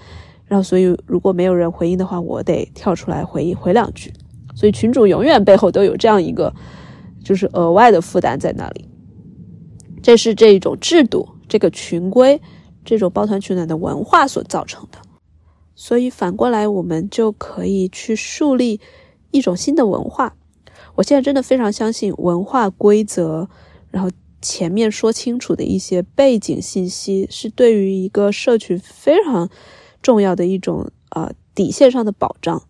[0.46, 4.12] 然后所以如果没有人回应的话，我得跳出来回应回两句。
[4.58, 6.52] 所以群主永远背后都有这样一个，
[7.22, 8.88] 就是额外的负担在那里。
[10.02, 12.40] 这是这一种制度、这个群规、
[12.84, 14.98] 这种抱团取暖的文化所造成的。
[15.76, 18.80] 所以反过来，我们就可以去树立
[19.30, 20.34] 一种新的文化。
[20.96, 23.48] 我现在真的非常相信文化规则，
[23.92, 24.10] 然后
[24.42, 29.48] 前面说清楚的一些背景信息，是对于一个社群非常
[30.02, 32.64] 重要的一种呃底线上的保障。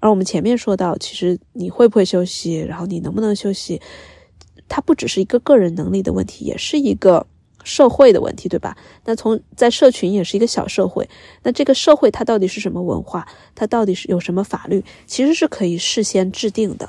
[0.00, 3.80] 而我们前面说到，其实你会不会休息，然后你能不能休息，
[4.68, 7.26] 它不只是一个个人能力的问题，也是一个
[7.62, 8.76] 社会的问题，对吧？
[9.04, 11.08] 那从在社群也是一个小社会，
[11.42, 13.28] 那这个社会它到底是什么文化？
[13.54, 14.82] 它到底是有什么法律？
[15.06, 16.88] 其实是可以事先制定的。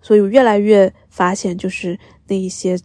[0.00, 1.96] 所以我越来越发现，就是
[2.26, 2.76] 那一些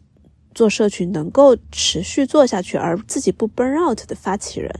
[0.53, 4.71] 做社群能够持续做下去，而自己不 burn out 的发起人。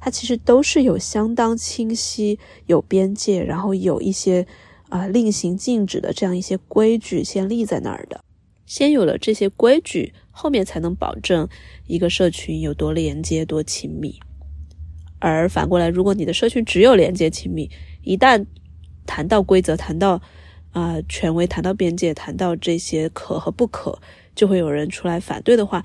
[0.00, 4.46] 它其实都是有相当清晰、有边界，然后有一些
[4.88, 8.24] 啊令行禁止的这样一些规矩先立在那儿的。
[8.64, 11.48] 先有了这些规矩，后面才能保证
[11.86, 14.18] 一个社群有多连接、多亲密。
[15.18, 17.68] 而反过来，如果你的社群只有连接、亲密，
[18.02, 18.46] 一旦
[19.04, 20.22] 谈到规则、谈到
[20.70, 24.00] 啊权威、谈到边界、谈到这些可和不可，
[24.34, 25.84] 就会有人出来反对的话，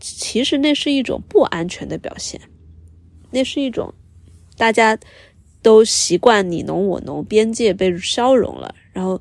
[0.00, 2.40] 其实那是一种不安全的表现。
[3.32, 3.92] 那是一种
[4.56, 4.98] 大家
[5.62, 9.20] 都习惯你侬我侬，边界被消融了，然后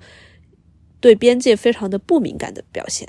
[1.00, 3.08] 对边界非常的不敏感的表现，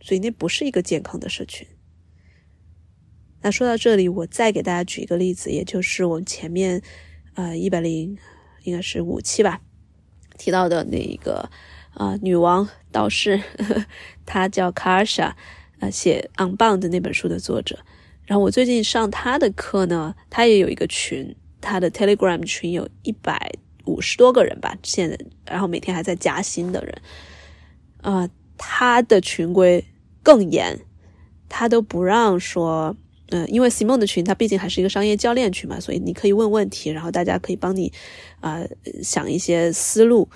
[0.00, 1.66] 所以那不是一个健康的社群。
[3.42, 6.82] 那说到这里，我再给大家举一个例子，也就是我们前面
[7.34, 8.18] 呃一百零
[8.64, 9.60] 应该是五期吧
[10.36, 11.48] 提到的那一个
[11.94, 13.86] 啊女王道士，呵呵，
[14.24, 15.36] 她叫卡尔莎，
[15.78, 17.78] 呃写《Unbound》那本书的作者。
[18.26, 23.52] 然后我最近上他的课呢，他也有一个群，他的 Telegram 群有一百
[23.84, 25.16] 五十多个人吧，现在，
[25.46, 27.00] 然后每天还在加新的人，
[28.02, 29.84] 啊，他的群规
[30.24, 30.80] 更严，
[31.48, 32.96] 他都不让说，
[33.28, 37.92] 嗯，因为 Simon 的群，他毕竟还是一个商业教练群嘛，所以你可以问问题，然后大家可以帮你，
[38.40, 38.64] 啊，
[39.04, 40.28] 想一些思路，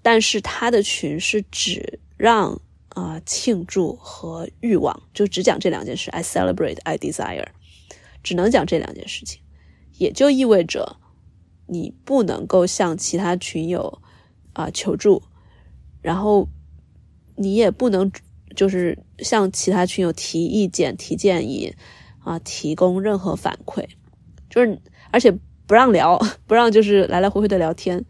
[0.00, 2.60] 但是他的群是只让。
[2.94, 6.10] 啊，庆祝和欲望就只讲这两件事。
[6.10, 7.46] I celebrate, I desire，
[8.22, 9.40] 只能讲这两件事情，
[9.98, 10.96] 也就意味着
[11.66, 14.00] 你不能够向其他群友
[14.52, 15.22] 啊求助，
[16.00, 16.48] 然后
[17.36, 18.10] 你也不能
[18.54, 21.74] 就是向其他群友提意见、提建议
[22.20, 23.84] 啊，提供任何反馈，
[24.48, 24.80] 就是
[25.10, 25.32] 而且
[25.66, 28.04] 不让聊， 不让就是来来回回的聊天。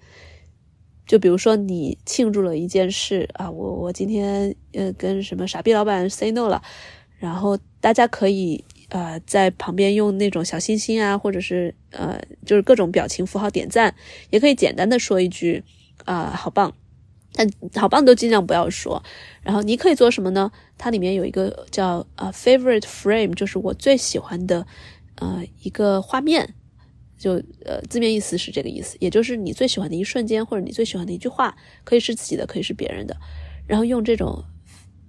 [1.07, 6.63] 就比如说你庆祝了一件事啊，我我今天呃跟什么傻逼老板 say no 了，
[7.19, 13.95] 然后大家可以呃在旁边用那种小心心啊，或者是呃就是各种表情符号点赞，
[14.31, 15.63] 也可以简单的说一句
[16.05, 16.75] 啊好棒，
[17.35, 19.03] 但好棒都尽量不要说。
[19.43, 20.51] 然后你可以做什么呢？
[20.79, 24.67] 它里面有一个叫啊 favorite frame，就是我最喜欢的
[25.17, 26.55] 呃一个画面。
[27.17, 33.17] 就呃，字面意思是这个意思，也就是你最喜欢的一瞬间，或者你最喜欢的一句话，可以是自己的，可以是别人的。
[33.67, 34.45] 然后用这种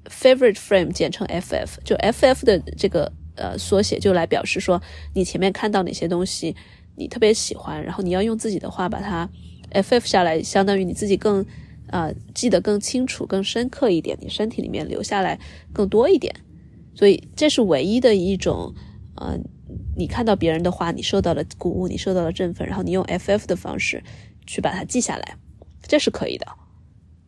[0.05, 4.81] favorite frame，简称 FF，就 FF 的这个呃缩写，就来表示说
[5.13, 6.55] 你前面看到哪些东西
[6.95, 9.29] 你特别喜欢，然后你要用自己的话把它
[9.71, 11.45] FF 下来，相当于你自己更
[11.89, 15.39] 啊记得更清楚、更深刻一点，你身体里面留下来
[15.73, 16.33] 更多一点。
[16.93, 18.73] 所以这是唯一的一种
[19.15, 19.37] 呃。
[19.95, 24.03] 你看到别人的话，你受到了鼓舞，你受到了振奋，然后你用 FF 的方式
[24.45, 25.37] 去把它记下来，
[25.87, 26.45] 这是可以的。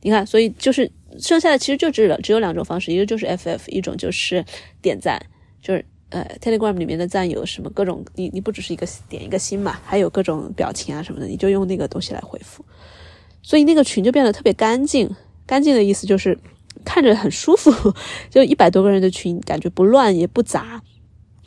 [0.02, 4.46] 你看，所以就是剩下的其实就只有只有两种方式，一个就是 FF，一种就是
[4.82, 5.20] 点赞，
[5.62, 12.64] 就是呃 Telegram 里面的赞有什么各种，你你不只是一个点一个心嘛，还有各种表情啊什么的，你就用那个东西来回复，
[13.42, 15.10] 所以那个群就变得特别干净。
[15.46, 16.38] 干净的意思就是
[16.84, 17.72] 看着很舒服，
[18.30, 20.84] 就一百多个人的群，感觉不乱也不杂。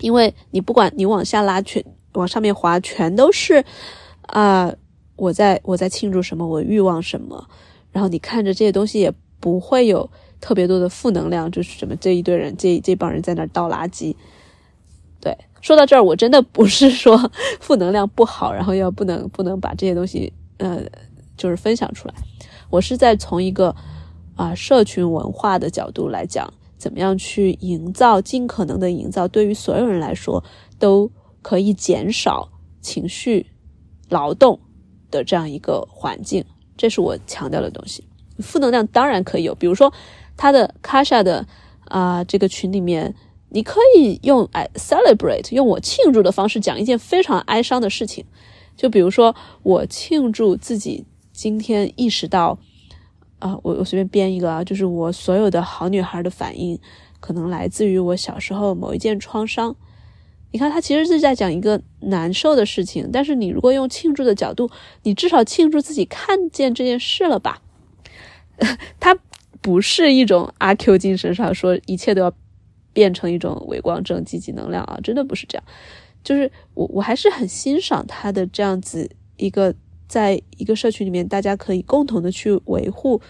[0.01, 3.65] 因为你不管你往下拉全往上面滑，全都是
[4.23, 4.73] 啊，
[5.17, 7.47] 我在我在庆祝什么，我欲望什么，
[7.93, 14.15] 然后你看着这些东西也不会有特别多的负能量，就是什么这一堆人这这帮人在那倒垃圾。
[15.21, 17.31] 对，说到这儿，我真的不是说
[17.61, 20.83] 负能量不好，然后要不能不能把这些东西呃
[21.37, 22.15] 就是分享出来，
[22.71, 23.75] 我是在从一个
[24.35, 26.53] 啊社群文化的角度来讲。
[26.81, 30.43] 怎么样去营造，尽可能的营造，对于所有人来说
[30.79, 31.11] 都
[31.43, 32.49] 可以减少
[32.81, 33.47] 情绪
[34.09, 34.59] 劳动
[35.11, 36.43] 的这样一个环境，
[36.79, 38.03] 这是我强调的东西。
[38.39, 39.93] 负能量当然可以有，比如说
[40.39, 41.47] 他的卡莎的
[41.85, 43.15] 啊这个群里面，
[43.51, 48.25] 你可以用哎 celebrate，用我庆祝的方式讲一件非常哀伤的事情，
[48.75, 52.59] 就比如说我庆祝自己今天意识到。
[53.41, 56.79] 啊，我我随便编一个啊，就是我所有的好女孩的反应，
[57.19, 59.75] 可能来自于我小时候某一件创伤。
[60.53, 64.71] 你看，他其实是在讲一个难受的事情，但是你如果用庆祝的角度，
[65.03, 67.63] 你至少庆祝自己看见这件事了吧？
[69.01, 69.17] 他
[69.61, 72.33] 不是一种阿 Q 精神上说一切都要
[72.93, 75.65] 变成一种伪光正、积极能量啊，真的不是这样。
[76.23, 79.75] 就是我我还是很欣赏他的这样子一个。
[80.11, 83.23] 在一个社群里面，大家可以共同的去维护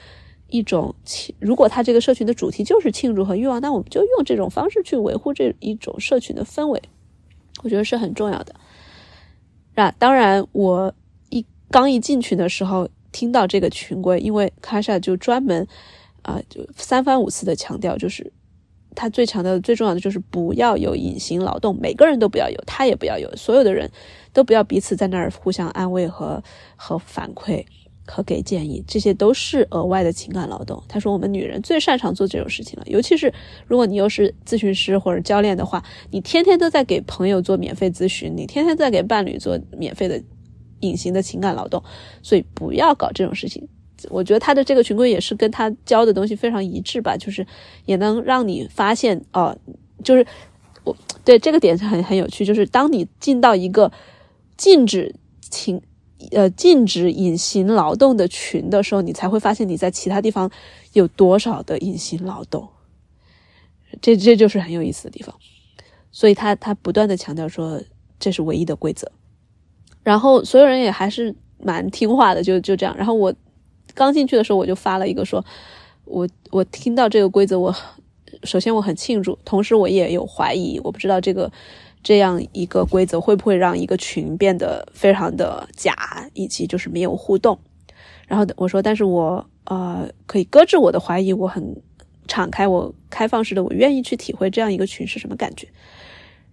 [0.48, 0.94] 一种。
[1.38, 6.82] 如果他这个社群的主题就是庆祝和欲望，那我们就用这种方式去维护这一种社群的氛围，
[7.62, 8.54] 我觉得是很重要的。
[9.74, 10.94] 那当然，我
[11.28, 15.68] 一刚一进群的时候听到这个群规，因为卡莎就专门
[16.22, 18.32] 啊，就三番五次的强调，就是
[18.94, 23.90] 他最强调的、最重要的就是不要有隐形劳动，每个人都不要有，他也不要有，所有的人。
[24.32, 26.40] 都不要彼此在那儿互相安慰和
[26.76, 27.66] 和反馈
[28.06, 30.80] 和给建议，这些都是额外的情感劳动。
[30.86, 33.34] 他说，我们女人最擅长做这种事情了，尤其是
[33.66, 40.22] 如果你又是咨询师或者教练的话，你天天都在给朋友做免费咨询，你天天在给伴侣做免费的
[40.78, 41.82] 隐形的情感劳动，
[42.22, 43.68] 所以不要搞这种事情。
[44.08, 47.46] 我觉得他的这个群规也是跟他教的东西非常一致吧，就是
[47.84, 49.56] 也能让你发现哦，
[50.02, 50.26] 就是
[50.84, 53.92] 我对这个点是很很有趣，就是当你进到一个。
[54.56, 55.80] 禁止情，
[56.32, 60.50] 呃，禁止隐形劳动的群的时候，你才会发现你在其他地方
[60.92, 62.68] 有多少的隐形劳动。
[64.02, 65.34] 这这就是很有意思的地方。
[66.12, 67.80] 所以他他不断的强调说
[68.18, 69.10] 这是唯一的规则，
[70.02, 72.94] 然后所有人也还是蛮听话的，就就这样。
[72.94, 73.32] 然后我
[73.94, 75.44] 刚进去的时候我就发了一个说，
[76.04, 77.74] 我我听到这个规则，我
[78.44, 81.50] 首先我很庆祝，同时我也有怀疑，我不知道这个
[82.02, 85.94] 这样一个规则会不会让一个群变得非常的假，
[86.34, 87.58] 以及就是没有互动。
[88.26, 91.76] 然后我说，但是我呃可以搁置我的怀疑，我很。
[92.28, 95.66] 敞开，我开放式的，我愿意去体会这样一个群是什么感觉。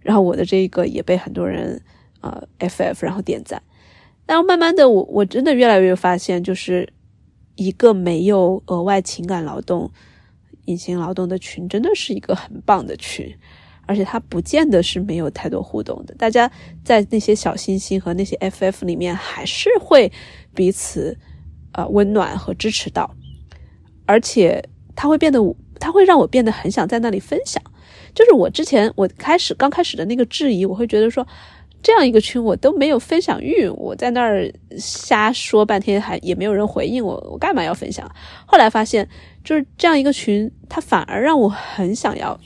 [0.00, 1.80] 然后我的这个也被很多人
[2.20, 3.62] 呃 ff，然后点赞。
[4.26, 6.92] 然后慢慢的，我我真的越来越发现，就是
[7.58, 9.90] 一个没有额外情感劳动、
[10.66, 13.34] 隐形劳动的群，真的是一个很棒的群。
[13.84, 16.50] 而且它不见得是没有太多互动的，大家
[16.84, 20.12] 在那些小星星和那些 ff 里面，还是会
[20.54, 21.18] 彼此
[21.72, 23.14] 呃温暖和支持到，
[24.06, 24.62] 而且
[24.94, 25.38] 它会变得。
[25.80, 27.62] 它会让我变得很想在那里分享，
[28.12, 31.24] 就是我之前我开始刚开始的那个质疑，我会觉得说，
[31.82, 38.10] 这样一个群我都没有分享欲，我在那儿瞎说半天还也没有人回应我，我干嘛要分享？
[38.46, 39.08] 后来发现，
[39.44, 42.38] 就是这样一个群，它反而让我很想要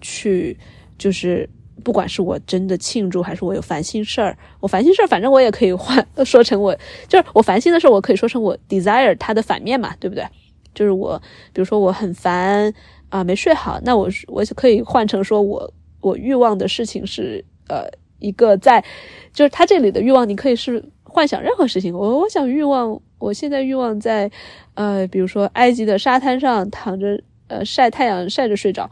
[0.00, 0.56] 去，
[0.96, 1.48] 就是
[1.82, 6.76] 不管是我真的庆祝，还是我有烦心事儿，我烦心事儿，反正我也可以换说成我
[7.08, 10.24] 就是我烦心的事儿，我可以说成我 desire 它的反面嘛，对不对？
[10.72, 11.20] 就是我，
[11.52, 12.72] 比如说我很烦
[13.08, 17.84] 啊，没睡好，那我我可以换成说我我欲望的事情是呃
[18.18, 18.84] 一个在，
[19.32, 21.96] 就是他这里的欲望，你可以是幻想任何事情。
[21.96, 24.30] 我我想欲望，我现在欲望在
[24.74, 28.90] 呃，比如说埃及的沙滩上躺着呃晒太阳晒着睡着，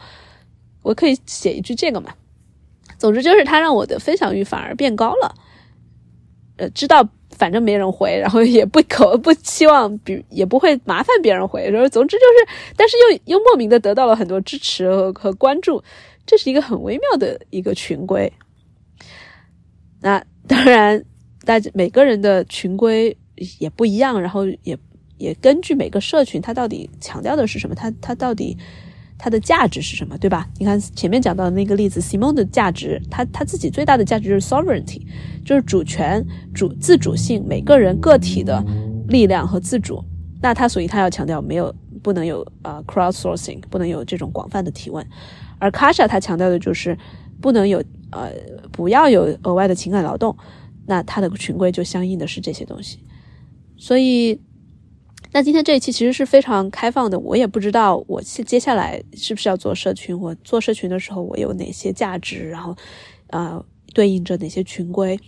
[0.83, 2.14] 我可以写一句这个嘛。
[2.99, 5.35] 总之就是他让我的分享欲反而变高了，
[6.57, 7.09] 呃，知道。
[7.39, 11.68] 反正没人回，然后也不可不期望，比也不会麻烦别人回。
[11.68, 15.83] 然后总之就是，但是又又莫名的得到了很多支持和和关注，
[16.24, 18.33] 这是一个很微妙的一个群规。
[20.07, 21.03] 那当然，
[21.45, 23.17] 大家每个人的群规
[23.59, 24.79] 也不一样，然后也
[25.19, 28.57] 也根据每个社群，它到底强调的是什么，它它到底。
[29.19, 30.47] 它的价值是什么，对吧？
[30.59, 35.01] 你看前面讲到的那个例子，Simon 的价值，他他自己最大的价值就是 sovereignty，
[35.43, 36.23] 就是主权、
[36.55, 38.63] 主自主性，每个人个体的
[39.09, 40.05] 力量和自主。
[40.43, 45.03] 那他所以他要强调没有不能有呃 crowdsourcing，不能有这种广泛的提问。
[45.59, 46.95] 而 Kasha 他强调的就是
[47.41, 48.30] 不能有呃
[48.72, 50.37] 不要有额外的情感劳动。
[50.87, 53.01] 那他的群规就相应的是这些东西。
[53.76, 54.41] 所以。
[55.32, 62.74] 那今天这一期其实是非常开放的，我也不知道我接下来是不是要做社群，我做社群的时候我有哪些价值，然后，
[63.26, 63.62] 呃，
[63.93, 65.18] 对应着哪些群规。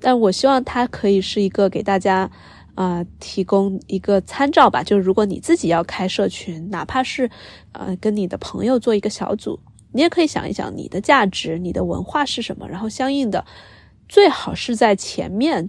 [0.00, 2.30] 但我希望它可以是一个给大家，
[2.76, 4.82] 啊，提供一个参照吧。
[4.82, 7.28] 就是如果你自己要开社群，哪怕是，
[7.72, 9.60] 呃，跟你的朋友做一个小组，
[9.96, 13.44] 你也可以想一想你的价值、你的文化是什么，然后相应的，
[14.08, 15.68] 最好是在前面。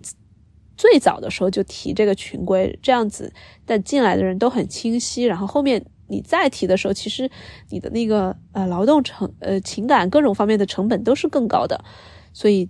[0.75, 3.33] 最早的时候就提这个群规，这样子，
[3.65, 5.23] 但进来的人都很清晰。
[5.23, 7.31] 然后后面你再提的时候，其实
[7.69, 11.83] 你的那个呃劳动成呃情感各种方面的成本都是更高的，
[12.31, 12.69] 所以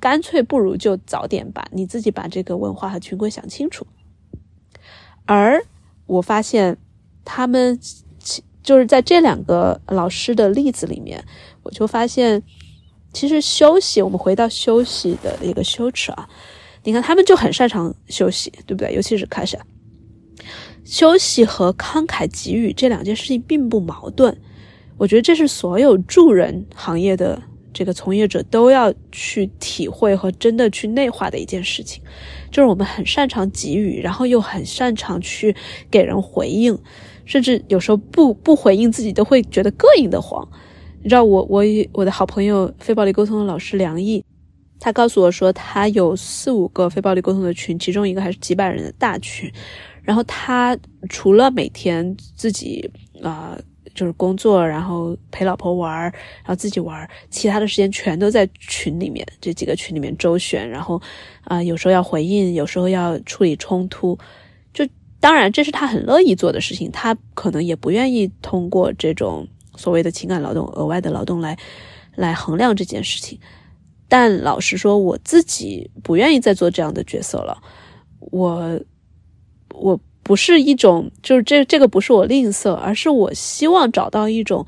[0.00, 3.86] 干脆不如就早点把你自己把这个文化和群规想清楚。
[5.24, 5.64] 而
[6.06, 6.78] 我发现
[7.24, 7.78] 他们
[8.62, 11.24] 就是在这两个老师的例子里面，
[11.62, 12.42] 我就发现
[13.12, 16.28] 其实休息，我们回到休息的一个羞耻啊。
[16.84, 18.94] 你看，他们就很擅长休息，对不对？
[18.94, 19.58] 尤其是开始，
[20.84, 24.36] 休息和慷慨给予这两件事情并不矛盾。
[24.96, 27.42] 我觉得这是所有助人行业的
[27.72, 32.02] 这个从业者都要去体会和真的去内化的一件事情，
[32.50, 35.54] 就是我们很擅长给予，然后又很擅长去
[35.90, 36.78] 给人回应，
[37.30, 40.46] 甚至有时候不不回应自己都会觉得膈应的慌。
[41.00, 41.62] 你知道，我我
[41.92, 44.24] 我的好朋友非暴力沟通的老师梁毅。
[44.80, 49.48] 他告诉我说，他有四五个非暴力沟通的群，其中一个还是几百人的大群。
[50.02, 50.76] 然后他
[51.08, 52.90] 除了每天自己
[53.22, 53.56] 啊，
[53.94, 60.68] 就是工作，然后陪老婆玩，然后自己玩，其他的时间全都在群里面这几个群里面周旋。
[60.68, 61.00] 然后
[61.44, 64.18] 啊，有时候要回应，有时候要处理冲突。
[65.20, 66.90] 当然，这是他很乐意做的事情。
[66.90, 69.46] 他可能也不愿意通过这种
[69.76, 71.58] 所谓的情感劳动、额外的劳动来
[72.16, 73.38] 来衡量这件事情。
[74.08, 77.62] 但老实说，我自己不愿意再做这样的角色了。
[78.18, 78.80] 我，
[79.74, 84.66] 我不是一种，就是这这个不是我吝啬，而是我希望找到一种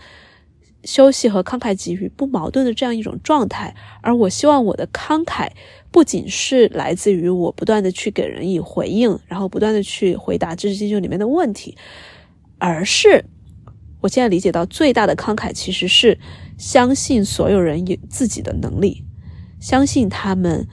[0.84, 3.74] 休息和慷慨给予不矛盾的这样一种状态。
[4.00, 5.48] 而我希望我的慷慨
[5.90, 11.76] 不仅是来自于我不断的去给人以回应，然后不断的去回答知识星球里面的问题，
[12.58, 13.24] 而是
[14.00, 16.18] 我现在理解到最大的慷慨其实是。
[16.58, 19.04] 相信所有人有自己的能力，
[19.58, 20.68] 相信他们。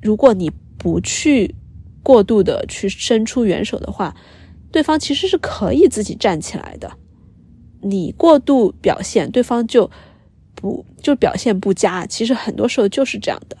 [0.00, 0.48] 如果你
[0.78, 1.56] 不去
[2.04, 4.14] 过度的去伸出援手的话，
[4.70, 6.92] 对方其实是可以自己站起来的。
[7.82, 9.90] 你过度表现，对方就
[10.54, 12.06] 不就表现不佳。
[12.06, 13.56] 其实很多时候就是这样的。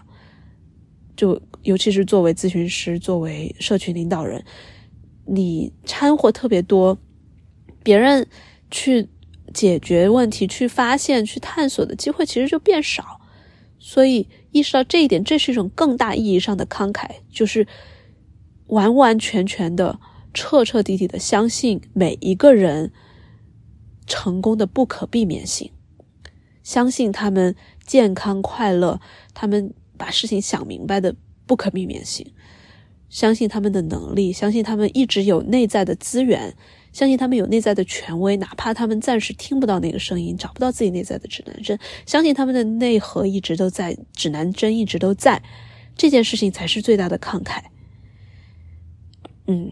[1.16, 4.44] 就尤其是作为咨询师，作为社群领导人，
[5.24, 6.98] 你掺和特别多，
[7.82, 8.26] 别人
[8.70, 9.08] 去
[9.54, 13.20] 解决问题、去发现、去探索的机会，其实就变少。
[13.78, 17.66] 所以意识到这一点，这是一种更大意义上的慷慨，就是
[18.66, 19.98] 完完全全的、
[20.34, 22.92] 彻彻底底的相信每一个人
[24.06, 25.70] 成功的不可避免性，
[26.62, 27.54] 相信他们
[27.84, 29.00] 健康快乐，
[29.34, 31.14] 他们把事情想明白的
[31.46, 32.32] 不可避免性，
[33.08, 36.54] 相信他们的能力，相信他们一直有内在的资源。
[36.92, 45.42] 相信他们有内在的权威，哪怕他们暂时听不到那个声音，找不到自己内在的指南针，相信他们的内核一直都在，指南针一直都在，
[45.94, 47.64] 这件事情才是最大的慷慨。
[49.46, 49.70] 嗯，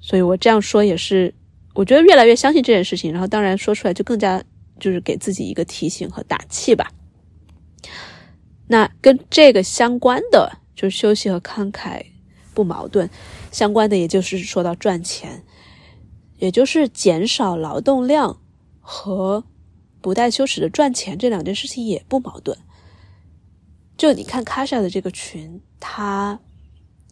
[0.00, 1.32] 所以我这样说也是，
[1.80, 4.44] 我觉得越来越相信这件事情，然后当然说出来就更加
[4.78, 6.92] 就是给自己一个提醒和打气吧。
[8.66, 12.04] 那跟这个相关的就是休息和慷慨
[12.52, 13.08] 不矛盾，
[13.50, 15.42] 相关的也就是说到赚钱。
[16.36, 18.38] 也就是减少劳动量
[18.80, 19.42] 和
[20.02, 22.58] 不带羞耻的赚钱这两件事情也不矛盾。
[23.96, 26.38] 就你看卡莎的这个群，他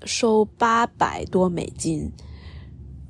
[0.05, 2.13] 收八百多美金，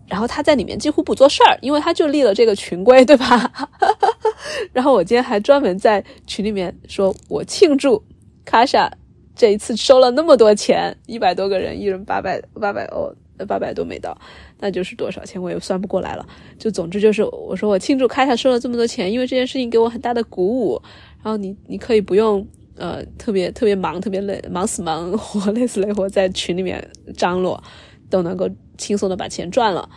[0.08, 3.68] 然后他在里面几乎不做事儿，因为他就立了这个群规，对吧？
[4.72, 8.02] 然后我今天还专门在群里面说，我庆祝
[8.44, 8.90] 卡莎
[9.36, 13.14] 这一次收了那么多钱，一百多个人，一人八百八百欧。
[13.46, 14.18] 八百多美刀，
[14.58, 15.40] 那就是多少钱？
[15.40, 16.26] 我也算不过来了。
[16.58, 20.82] 就总之就是，我说我庆祝卡莎收了这么多钱，因为这件事情给我很大的鼓舞。
[21.22, 22.44] 然后你你可以不用
[22.76, 26.84] 呃特别特别忙特别累忙死忙活累死累活在群里面
[27.16, 27.62] 张罗，
[28.10, 29.88] 都能够轻松的把钱赚了。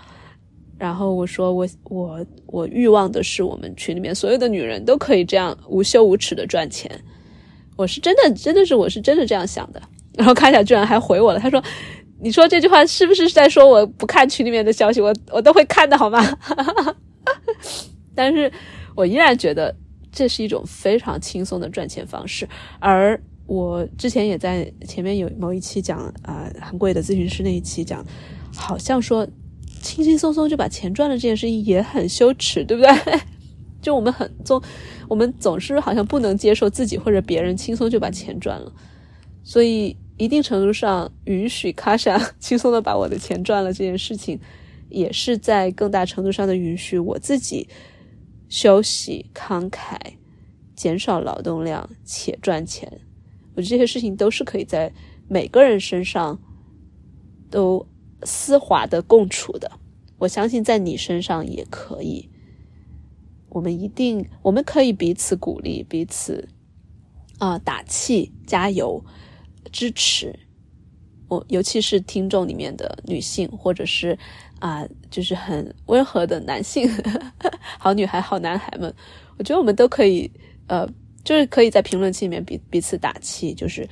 [0.78, 6.90] 然后我说我我我欲望的是我们群里面所有的女人都可以这样无休无耻的赚钱。
[7.76, 9.82] 我是真的真的是我是真的这样想的。
[10.16, 11.64] 然后卡塔居然还回我了，他说。
[12.24, 15.02] 你说这句话是不是在说我不看群里面的消息？
[15.02, 16.22] 我我都会看的好吗？
[18.14, 18.52] 但是
[18.94, 19.76] 我依然觉得
[20.12, 22.48] 这是一种非常轻松的赚钱方式。
[22.80, 28.06] 而我之前也在前面有某一期讲啊，很贵的咨询师那一期讲，
[28.56, 29.28] 好像说
[29.82, 33.20] 轻轻松松就把钱赚了这件事情也很羞耻，对不对？
[33.82, 34.62] 就我们很总，
[35.08, 38.72] 我们总是好像不能接受自己或者别人轻松就把钱赚了，
[39.44, 39.98] 所以。
[40.18, 44.40] 一定程度上允许卡莎轻松的把我的钱赚了这件事情，
[44.88, 47.68] 也是在更大程度上的允许我自己
[48.48, 49.96] 休息、慷慨、
[50.76, 53.02] 减少劳动量且赚钱。
[53.64, 54.92] 这些事情都是可以在
[55.28, 56.40] 每个人身上
[57.50, 57.88] 都
[58.24, 59.72] 丝滑的共处的。
[60.18, 62.30] 我相信在你身上也可以。
[63.50, 66.48] 我们一定，我们可以彼此鼓励，彼此
[67.40, 69.04] 啊打气、加油。
[69.72, 70.38] 支持
[71.30, 74.18] 我，尤其是听众里面的女性，或者是
[74.60, 76.90] 啊，就是很温和的男性，
[77.80, 78.94] 好女孩、好男孩们，
[79.38, 80.30] 我觉得我们都可以，
[80.68, 80.86] 呃，
[81.24, 83.54] 就是可以在评论区里面彼彼此打气。
[83.54, 83.88] 就是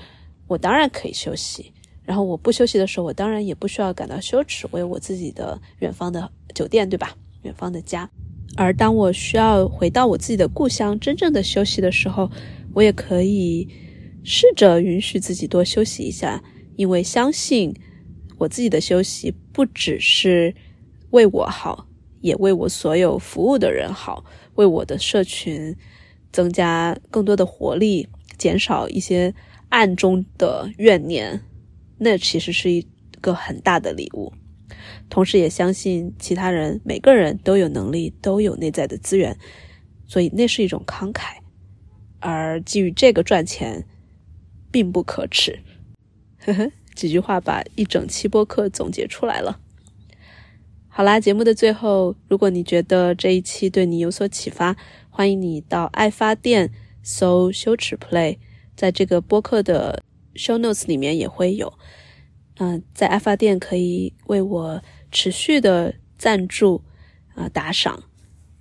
[0.47, 1.71] 我当然可以休息，
[2.03, 4.67] 然后我不休息的时候，我当然也不需要感到羞耻。
[4.71, 7.15] 我有我自己的远方的酒店，对吧？
[7.43, 8.09] 远方的家。
[8.57, 12.29] 而当我需要回到我自己的故乡，真正的休息的时候，
[12.73, 13.67] 我也可以。
[14.21, 16.43] 试着允许自己多休息一下，
[16.75, 17.73] 因为相信
[18.37, 20.53] 我自己的休息不只是
[21.11, 21.87] 为我好，
[22.19, 24.25] 也为我所有服务的人好，
[24.55, 25.73] 为我的社群
[26.31, 28.07] 增加更多的活力，
[28.37, 29.33] 减少一些
[29.69, 31.41] 暗中的怨念。
[31.97, 32.87] 那其实是一
[33.21, 34.33] 个很大的礼物。
[35.09, 39.37] 同时，也相信其他人，每个人都有能力，都有内在的资源，
[40.07, 41.37] 所以那是一种慷慨。
[42.19, 43.85] 而基于这个赚钱。
[44.71, 45.61] 并不可耻，
[46.45, 49.59] 呵呵，几句话把一整期播客总结出来了。
[50.87, 54.77] 好啦，节目的最后，如果你觉得这一期对你有所启发，
[55.19, 56.71] 欢迎你到爱发电
[57.03, 58.37] 搜“羞耻 play”，
[58.77, 60.01] 在这个播客的
[60.33, 61.73] show notes 里面也会有。
[62.59, 66.81] 嗯，在爱发电可以为我持续的赞助
[67.35, 68.01] 啊打赏。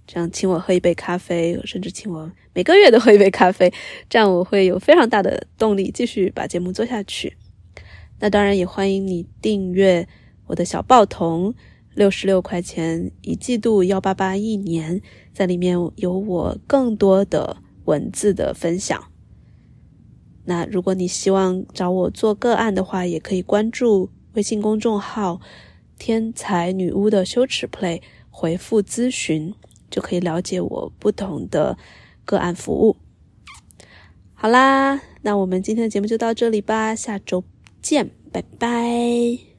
[0.05, 3.73] 这样请我喝一杯咖啡，甚至请我每个月都喝一杯咖啡，
[4.11, 7.37] 这样我会有非常大的动力继续把节目做下去。
[8.19, 10.09] 那当然也欢迎你订阅
[10.49, 11.55] 我的小报童，
[11.99, 15.03] 六十六块钱一季度，幺八八一年，
[15.35, 19.03] 在里面有我更多的文字的分享。
[20.45, 25.41] 那如果你希望找我做个案的话，也可以关注微信公众号
[25.99, 29.53] “天才女巫的羞耻 play”，回复咨询
[29.91, 31.77] 就可以了解我不同的
[32.25, 32.97] 个案服务。
[34.35, 37.43] 好啦，那我们今天的节目就到这里吧，下周
[37.83, 39.58] 见，拜拜。